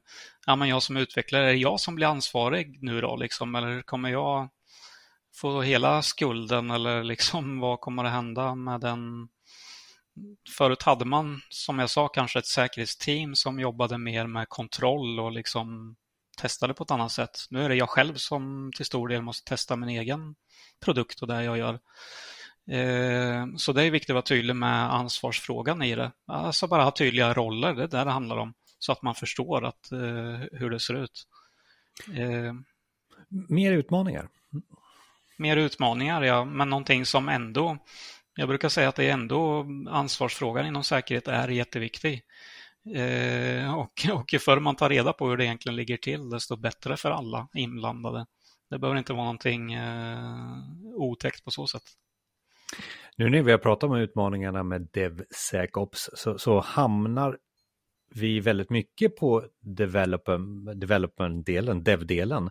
[0.47, 3.83] ja, men jag som utvecklare, är det jag som blir ansvarig nu då liksom, eller
[3.83, 4.49] kommer jag
[5.35, 6.71] få hela skulden?
[6.71, 9.29] Eller liksom vad kommer att hända med den?
[10.57, 15.33] Förut hade man, som jag sa, kanske ett säkerhetsteam som jobbade mer med kontroll och
[15.33, 15.97] liksom
[16.37, 17.39] testa det på ett annat sätt.
[17.51, 20.35] Nu är det jag själv som till stor del måste testa min egen
[20.81, 21.81] produkt och det jag gör.
[22.71, 26.13] Eh, så det är viktigt att vara tydlig med ansvarsfrågan i det.
[26.27, 28.55] Alltså bara ha tydliga roller, det är det det handlar om.
[28.79, 31.27] Så att man förstår att, eh, hur det ser ut.
[32.15, 32.55] Eh,
[33.49, 34.29] mer utmaningar?
[35.37, 36.45] Mer utmaningar, ja.
[36.45, 37.79] Men någonting som ändå,
[38.35, 42.23] jag brukar säga att det är ändå ansvarsfrågan inom säkerhet är jätteviktig.
[42.95, 46.57] Eh, och, och ju förr man tar reda på hur det egentligen ligger till, desto
[46.57, 48.27] bättre för alla inblandade.
[48.71, 50.59] Det behöver inte vara någonting eh,
[50.95, 51.83] otäckt på så sätt.
[53.17, 57.39] Nu när vi har pratat om utmaningarna med DevSecOps så, så hamnar
[58.15, 62.51] vi väldigt mycket på development-delen, dev-delen.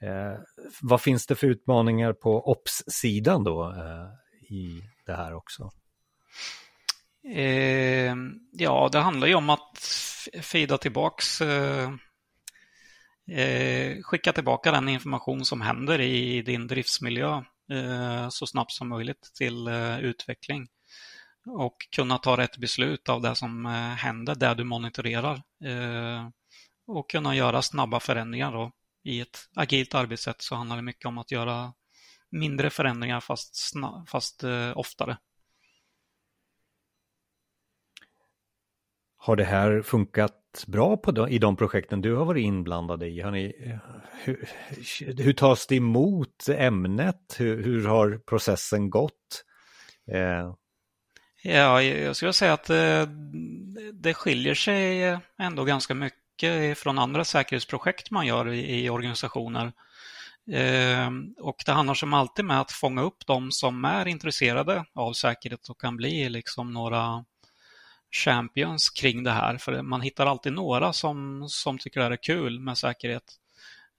[0.00, 0.34] Eh,
[0.82, 4.08] vad finns det för utmaningar på Ops-sidan då eh,
[4.54, 5.70] i det här också?
[7.30, 8.14] Eh,
[8.52, 9.78] ja, det handlar ju om att
[10.42, 11.90] fida tillbaks eh,
[13.30, 19.30] eh, skicka tillbaka den information som händer i din driftsmiljö eh, så snabbt som möjligt
[19.34, 20.68] till eh, utveckling
[21.46, 26.28] och kunna ta rätt beslut av det som eh, händer det du monitorerar eh,
[26.86, 28.52] och kunna göra snabba förändringar.
[28.52, 28.72] Då.
[29.04, 31.72] I ett agilt arbetssätt så handlar det mycket om att göra
[32.30, 33.72] mindre förändringar fast,
[34.06, 35.18] fast eh, oftare.
[39.18, 43.20] Har det här funkat bra på de, i de projekten du har varit inblandad i?
[43.20, 43.78] Har ni,
[44.24, 44.48] hur,
[45.22, 47.36] hur tas det emot ämnet?
[47.38, 49.44] Hur, hur har processen gått?
[50.12, 50.54] Eh.
[51.42, 53.08] Ja, jag skulle säga att det,
[53.92, 59.72] det skiljer sig ändå ganska mycket från andra säkerhetsprojekt man gör i, i organisationer.
[60.52, 65.12] Eh, och det handlar som alltid med att fånga upp de som är intresserade av
[65.12, 67.24] säkerhet och kan bli liksom några
[68.10, 69.58] champions kring det här.
[69.58, 73.34] För man hittar alltid några som, som tycker det är kul med säkerhet.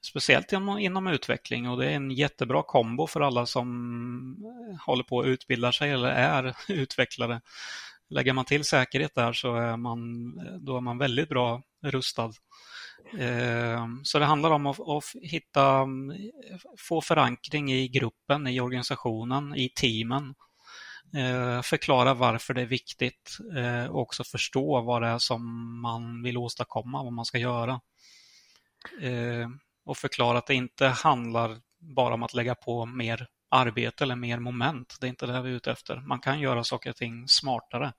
[0.01, 5.03] Speciellt inom, inom utveckling och det är en jättebra kombo för alla som eh, håller
[5.03, 7.41] på att utbilda sig eller är utvecklare.
[8.09, 10.33] Lägger man till säkerhet där så är man,
[10.65, 12.31] då är man väldigt bra rustad.
[13.19, 15.87] Eh, så det handlar om att, att hitta,
[16.77, 20.35] få förankring i gruppen, i organisationen, i teamen.
[21.13, 25.41] Eh, förklara varför det är viktigt eh, och också förstå vad det är som
[25.81, 27.81] man vill åstadkomma, vad man ska göra.
[29.01, 29.49] Eh,
[29.85, 34.39] och förklara att det inte handlar bara om att lägga på mer arbete eller mer
[34.39, 34.97] moment.
[35.01, 35.97] Det är inte det vi är ute efter.
[35.97, 37.93] Man kan göra saker och ting smartare.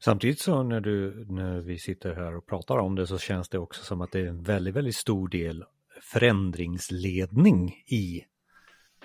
[0.00, 3.58] Samtidigt så när, du, när vi sitter här och pratar om det så känns det
[3.58, 5.64] också som att det är en väldigt, väldigt stor del
[6.02, 8.24] förändringsledning i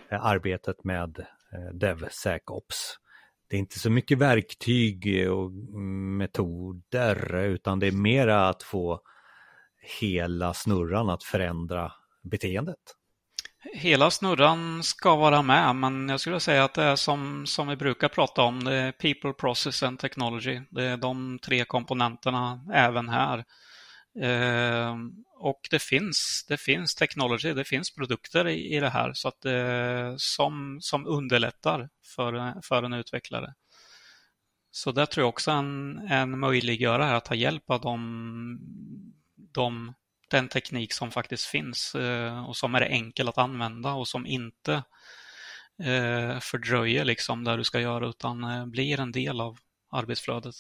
[0.10, 2.98] arbetet med Eh, DevSecOps.
[3.50, 9.02] Det är inte så mycket verktyg eh, och metoder utan det är mera att få
[10.00, 11.92] hela snurran att förändra
[12.24, 12.80] beteendet.
[13.74, 17.76] Hela snurran ska vara med, men jag skulle säga att det är som, som vi
[17.76, 20.62] brukar prata om, det är people, process and technology.
[20.70, 23.44] Det är de tre komponenterna även här.
[24.22, 24.96] Eh,
[25.36, 29.42] och det finns, det finns technology, det finns produkter i, i det här så att
[29.42, 33.54] det, som, som underlättar för, för en utvecklare.
[34.72, 38.60] Så där tror jag också en, en möjliggörare att ta hjälp av de,
[39.36, 39.94] de
[40.30, 44.84] den teknik som faktiskt finns eh, och som är enkel att använda och som inte
[45.84, 49.58] eh, fördröjer liksom det du ska göra utan eh, blir en del av
[49.92, 50.56] arbetsflödet.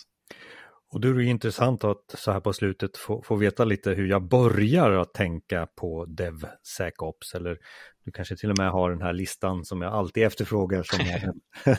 [0.93, 4.07] Och då är det intressant att så här på slutet få, få veta lite hur
[4.07, 7.57] jag börjar att tänka på DevSecOps eller
[8.05, 10.83] du kanske till och med har den här listan som jag alltid efterfrågar.
[10.83, 11.77] Som jag,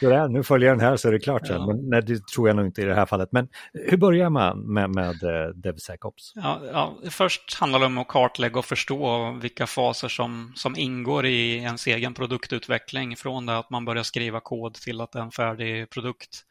[0.10, 1.66] det, nu följer jag den här så är det klart sen, ja.
[1.66, 3.28] men nej, det tror jag nog inte i det här fallet.
[3.32, 6.32] Men hur börjar man med, med, med eh, DevSecOps?
[6.34, 11.26] Ja, ja, först handlar det om att kartlägga och förstå vilka faser som, som ingår
[11.26, 15.22] i ens egen produktutveckling från det att man börjar skriva kod till att det är
[15.22, 16.44] en färdig produkt.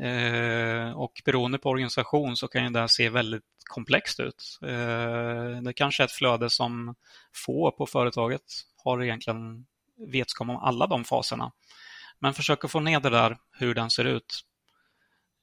[0.00, 4.58] Eh, och beroende på organisation så kan det se väldigt komplext ut.
[4.62, 6.94] Eh, det kanske är ett flöde som
[7.34, 8.42] få på företaget
[8.84, 9.66] har egentligen
[10.12, 11.52] vetskap om alla de faserna.
[12.18, 14.40] Men försök att få ner det där, hur den ser ut.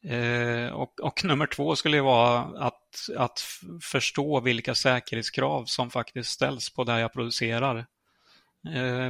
[0.04, 3.44] Eh, och, och, nummer två skulle vara att, att
[3.82, 7.86] förstå vilka säkerhetskrav som faktiskt ställs på det jag producerar.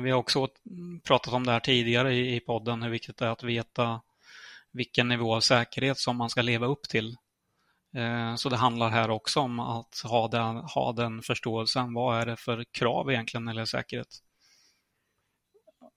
[0.01, 0.47] Vi har också
[1.03, 4.01] pratat om det här tidigare i podden, hur viktigt det är att veta
[4.71, 7.15] vilken nivå av säkerhet som man ska leva upp till.
[7.95, 11.93] Eh, så det handlar här också om att ha den, ha den förståelsen.
[11.93, 14.23] Vad är det för krav egentligen när det gäller säkerhet?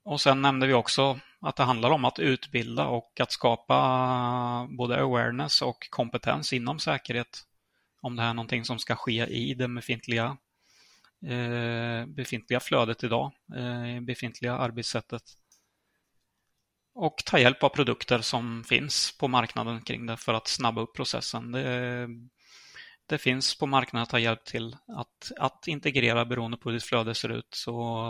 [0.05, 5.03] Och sen nämnde vi också att det handlar om att utbilda och att skapa både
[5.03, 7.43] awareness och kompetens inom säkerhet.
[8.03, 10.37] Om det här är någonting som ska ske i det befintliga,
[11.27, 15.23] eh, befintliga flödet idag, eh, befintliga arbetssättet
[16.95, 20.97] och ta hjälp av produkter som finns på marknaden kring det för att snabba upp
[20.97, 21.53] processen.
[21.53, 22.09] Det,
[23.07, 26.85] det finns på marknaden att ta hjälp till att, att integrera beroende på hur ditt
[26.85, 27.49] flöde ser ut.
[27.55, 28.07] Så,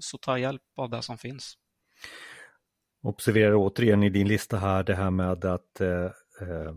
[0.00, 1.54] så ta hjälp av det som finns.
[3.02, 6.04] Observera återigen i din lista här det här med att eh,
[6.40, 6.74] eh,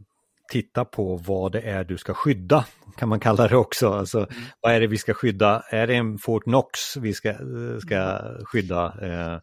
[0.51, 2.65] titta på vad det är du ska skydda,
[2.97, 3.89] kan man kalla det också.
[3.89, 4.43] Alltså, mm.
[4.61, 5.63] Vad är det vi ska skydda?
[5.69, 7.33] Är det en Fort Knox vi ska,
[7.81, 8.85] ska skydda?
[8.85, 9.39] Eh,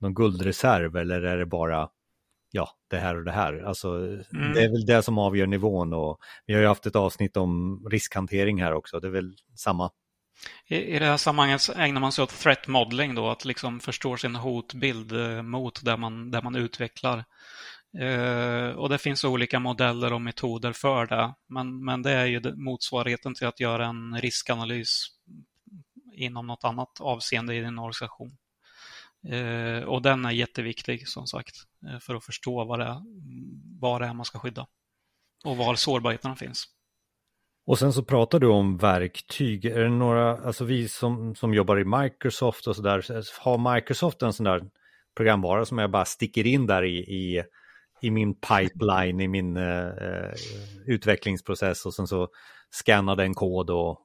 [0.00, 1.88] någon guldreserv eller är det bara
[2.50, 3.62] ja, det här och det här.
[3.62, 4.54] Alltså, mm.
[4.54, 7.82] Det är väl det som avgör nivån och vi har ju haft ett avsnitt om
[7.90, 9.90] riskhantering här också, det är väl samma.
[10.66, 14.16] I, I det här sammanhanget ägnar man sig åt threat modeling då, att liksom förstå
[14.16, 17.24] sin hotbild eh, mot det man, det man utvecklar.
[17.98, 22.54] Eh, och det finns olika modeller och metoder för det, men, men det är ju
[22.54, 25.06] motsvarigheten till att göra en riskanalys
[26.12, 28.36] inom något annat avseende i din organisation.
[29.28, 31.54] Eh, och den är jätteviktig som sagt
[31.88, 33.02] eh, för att förstå vad det, är,
[33.80, 34.66] vad det är man ska skydda
[35.44, 36.64] och var sårbarheterna finns.
[37.66, 39.64] Och sen så pratar du om verktyg.
[39.64, 43.04] Är det några, alltså vi som, som jobbar i Microsoft och så där,
[43.40, 44.62] har Microsoft en sån där
[45.16, 47.44] programvara som jag bara sticker in där i, i,
[48.02, 50.34] i min pipeline, i min eh, eh,
[50.86, 52.28] utvecklingsprocess och sen så
[52.70, 54.02] scannar den kod och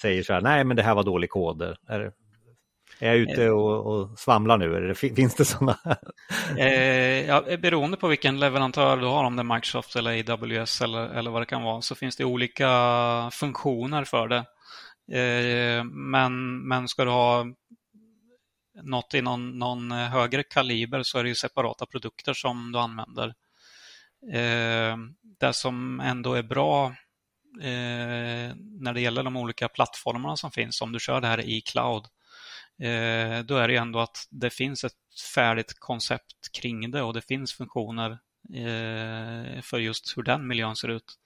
[0.00, 1.62] säger så här, nej men det här var dålig kod.
[1.62, 2.12] Är det,
[3.02, 4.76] är jag ute och, och svamlar nu?
[4.76, 5.78] Eller finns det sådana?
[6.58, 10.80] eh, ja, eh, beroende på vilken leverantör du har, om det är Microsoft eller AWS
[10.80, 12.68] eller, eller vad det kan vara, så finns det olika
[13.32, 14.44] funktioner för det.
[15.18, 17.46] Eh, men, men ska du ha
[18.82, 23.34] något i någon, någon högre kaliber så är det ju separata produkter som du använder.
[24.32, 24.96] Eh,
[25.40, 26.86] det som ändå är bra
[27.60, 31.60] eh, när det gäller de olika plattformarna som finns, om du kör det här i
[31.60, 32.08] cloud, eh,
[32.82, 34.92] Eh, då är det ändå att det finns ett
[35.34, 38.10] färdigt koncept kring det och det finns funktioner
[38.54, 41.18] eh, för just hur den miljön ser ut.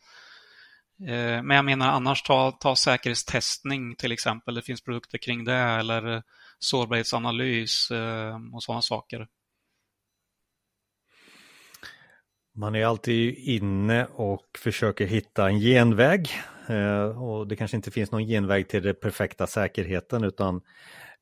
[1.00, 4.54] Eh, men jag menar annars ta, ta säkerhetstestning till exempel.
[4.54, 6.22] Det finns produkter kring det eller
[6.58, 9.26] sårbarhetsanalys eh, och sådana saker.
[12.54, 16.30] Man är alltid inne och försöker hitta en genväg.
[16.68, 20.60] Eh, och det kanske inte finns någon genväg till den perfekta säkerheten utan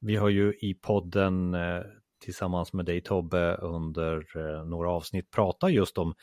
[0.04, 1.82] vi har ju i podden eh,
[2.24, 6.14] tillsammans med dig Tobbe under eh, några avsnitt pratat just om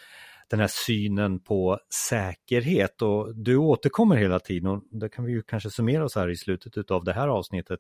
[0.49, 1.79] den här synen på
[2.09, 6.29] säkerhet och du återkommer hela tiden och det kan vi ju kanske summera oss här
[6.29, 7.79] i slutet av det här avsnittet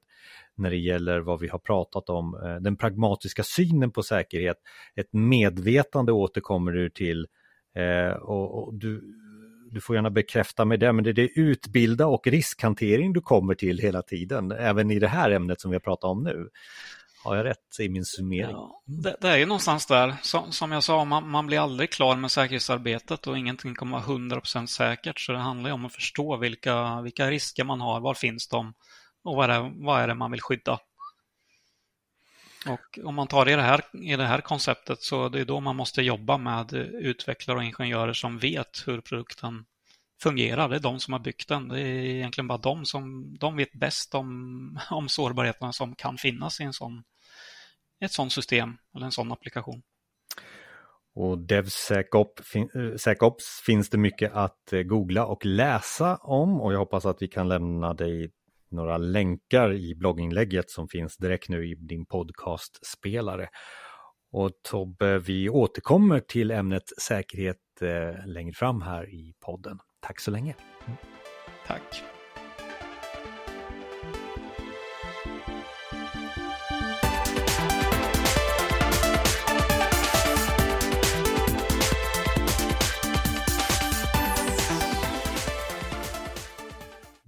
[0.55, 4.57] när det gäller vad vi har pratat om, eh, den pragmatiska synen på säkerhet.
[4.95, 7.27] Ett medvetande återkommer du till
[8.21, 9.01] och du,
[9.71, 13.55] du får gärna bekräfta med det, men det är det utbilda och riskhantering du kommer
[13.55, 16.49] till hela tiden, även i det här ämnet som vi har pratat om nu.
[17.23, 18.51] Har jag rätt i min summering?
[18.51, 20.15] Ja, det, det, är ju någonstans där.
[20.21, 24.17] Som, som jag sa, man, man, blir aldrig klar med säkerhetsarbetet och ingenting kommer vara
[24.17, 25.19] 100% säkert.
[25.19, 28.73] Så det handlar ju om att förstå vilka, vilka risker man har, var finns de
[29.23, 30.79] och vad är, det, vad är det man vill skydda.
[32.65, 35.45] Och om man tar det i det, här, i det här konceptet så det är
[35.45, 39.65] då man måste jobba med utvecklare och ingenjörer som vet hur produkten
[40.21, 40.69] fungerar.
[40.69, 41.67] Det är de som har byggt den.
[41.67, 46.61] Det är egentligen bara de som de vet bäst om, om sårbarheterna som kan finnas
[46.61, 47.03] i en sån,
[48.01, 49.81] ett sådant system eller en sån applikation.
[51.13, 57.05] Och DevSecOps eh, finns det mycket att eh, googla och läsa om och jag hoppas
[57.05, 58.31] att vi kan lämna dig
[58.71, 63.49] några länkar i blogginlägget som finns direkt nu i din podcastspelare.
[64.31, 69.79] Och Tobbe, vi återkommer till ämnet säkerhet eh, längre fram här i podden.
[69.99, 70.55] Tack så länge.
[70.85, 70.97] Mm.
[71.67, 72.20] Tack.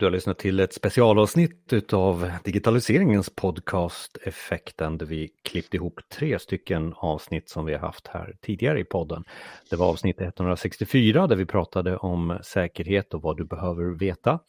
[0.04, 6.40] Du har lyssnat till ett specialavsnitt av digitaliseringens podcast Effekten där vi klippt ihop tre
[6.40, 9.24] stycken avsnitt som vi har haft här tidigare i podden.
[9.70, 14.40] Det var avsnitt 164 där vi pratade om säkerhet och vad du behöver veta.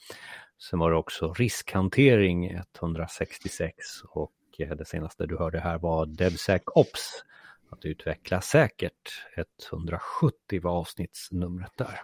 [0.71, 3.77] Sen var det också riskhantering 166
[4.09, 7.25] och eh, det senaste du hörde här var DevSecOps,
[7.71, 9.27] att utveckla säkert.
[9.73, 12.01] 170 var avsnittsnumret där.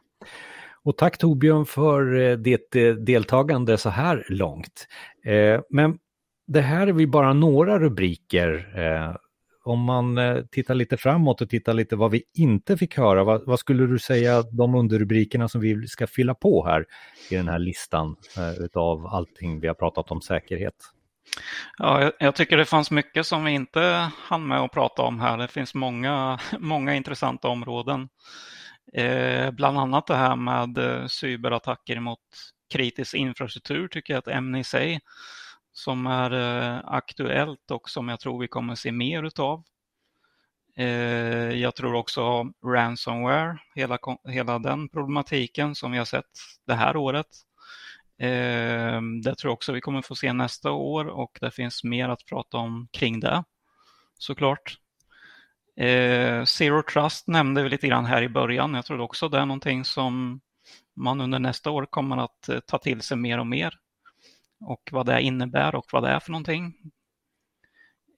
[0.84, 4.86] Och tack Torbjörn för eh, ditt eh, deltagande så här långt.
[5.24, 5.98] Eh, men
[6.46, 8.66] det här är vi bara några rubriker.
[9.64, 10.18] Om man
[10.50, 13.98] tittar lite framåt och tittar lite vad vi inte fick höra, vad, vad skulle du
[13.98, 16.86] säga de underrubrikerna som vi ska fylla på här
[17.30, 18.16] i den här listan
[18.60, 20.74] utav allting vi har pratat om säkerhet?
[21.78, 25.38] Ja, jag, tycker det fanns mycket som vi inte hann med att prata om här.
[25.38, 28.08] Det finns många, många intressanta områden.
[28.92, 32.18] Eh, bland annat det här med eh, cyberattacker mot
[32.72, 35.00] kritisk infrastruktur tycker jag är ett ämne i sig
[35.72, 39.64] som är eh, aktuellt och som jag tror vi kommer se mer utav.
[40.76, 40.86] Eh,
[41.50, 46.30] jag tror också ransomware, hela, hela den problematiken som vi har sett
[46.66, 47.26] det här året.
[49.22, 52.26] Det tror jag också vi kommer få se nästa år och det finns mer att
[52.26, 53.44] prata om kring det
[54.18, 54.78] såklart.
[55.80, 58.74] Eh, Zero Trust nämnde vi lite grann här i början.
[58.74, 60.40] Jag tror också det är någonting som
[60.96, 63.74] man under nästa år kommer att eh, ta till sig mer och mer.
[64.60, 66.74] Och vad det innebär och vad det är för någonting.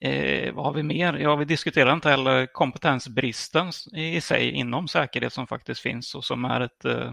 [0.01, 1.15] Eh, vad har vi mer?
[1.15, 6.45] Ja, vi diskuterar inte heller kompetensbristen i sig inom säkerhet som faktiskt finns och som
[6.45, 7.13] är ett, eh,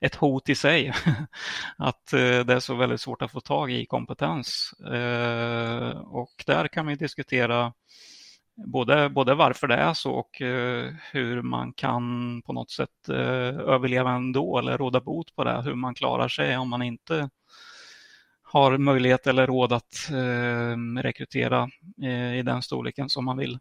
[0.00, 0.92] ett hot i sig.
[1.78, 4.72] att eh, det är så väldigt svårt att få tag i kompetens.
[4.92, 7.72] Eh, och där kan vi diskutera
[8.56, 13.16] både, både varför det är så och eh, hur man kan på något sätt eh,
[13.58, 17.30] överleva ändå eller råda bot på det, hur man klarar sig om man inte
[18.42, 21.68] har möjlighet eller råd att eh, rekrytera
[22.38, 23.58] i den storleken som man vill.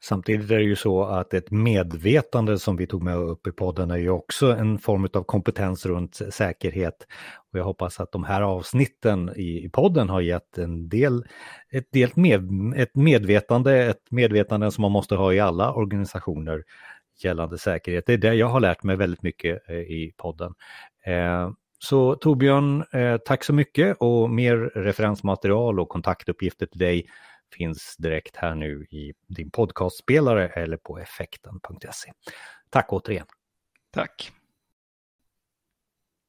[0.00, 3.90] Samtidigt är det ju så att ett medvetande som vi tog med upp i podden
[3.90, 7.06] är ju också en form av kompetens runt säkerhet.
[7.52, 11.24] Och jag hoppas att de här avsnitten i, podden har gett en del,
[11.72, 16.64] ett, del med, ett medvetande, ett medvetande som man måste ha i alla organisationer
[17.24, 18.06] gällande säkerhet.
[18.06, 20.54] Det är det jag har lärt mig väldigt mycket eh, i podden.
[21.06, 27.06] Eh, så Torbjörn, eh, tack så mycket och mer referensmaterial och kontaktuppgifter till dig
[27.56, 32.12] finns direkt här nu i din podcastspelare eller på effekten.se.
[32.70, 33.26] Tack återigen.
[33.92, 34.32] Tack.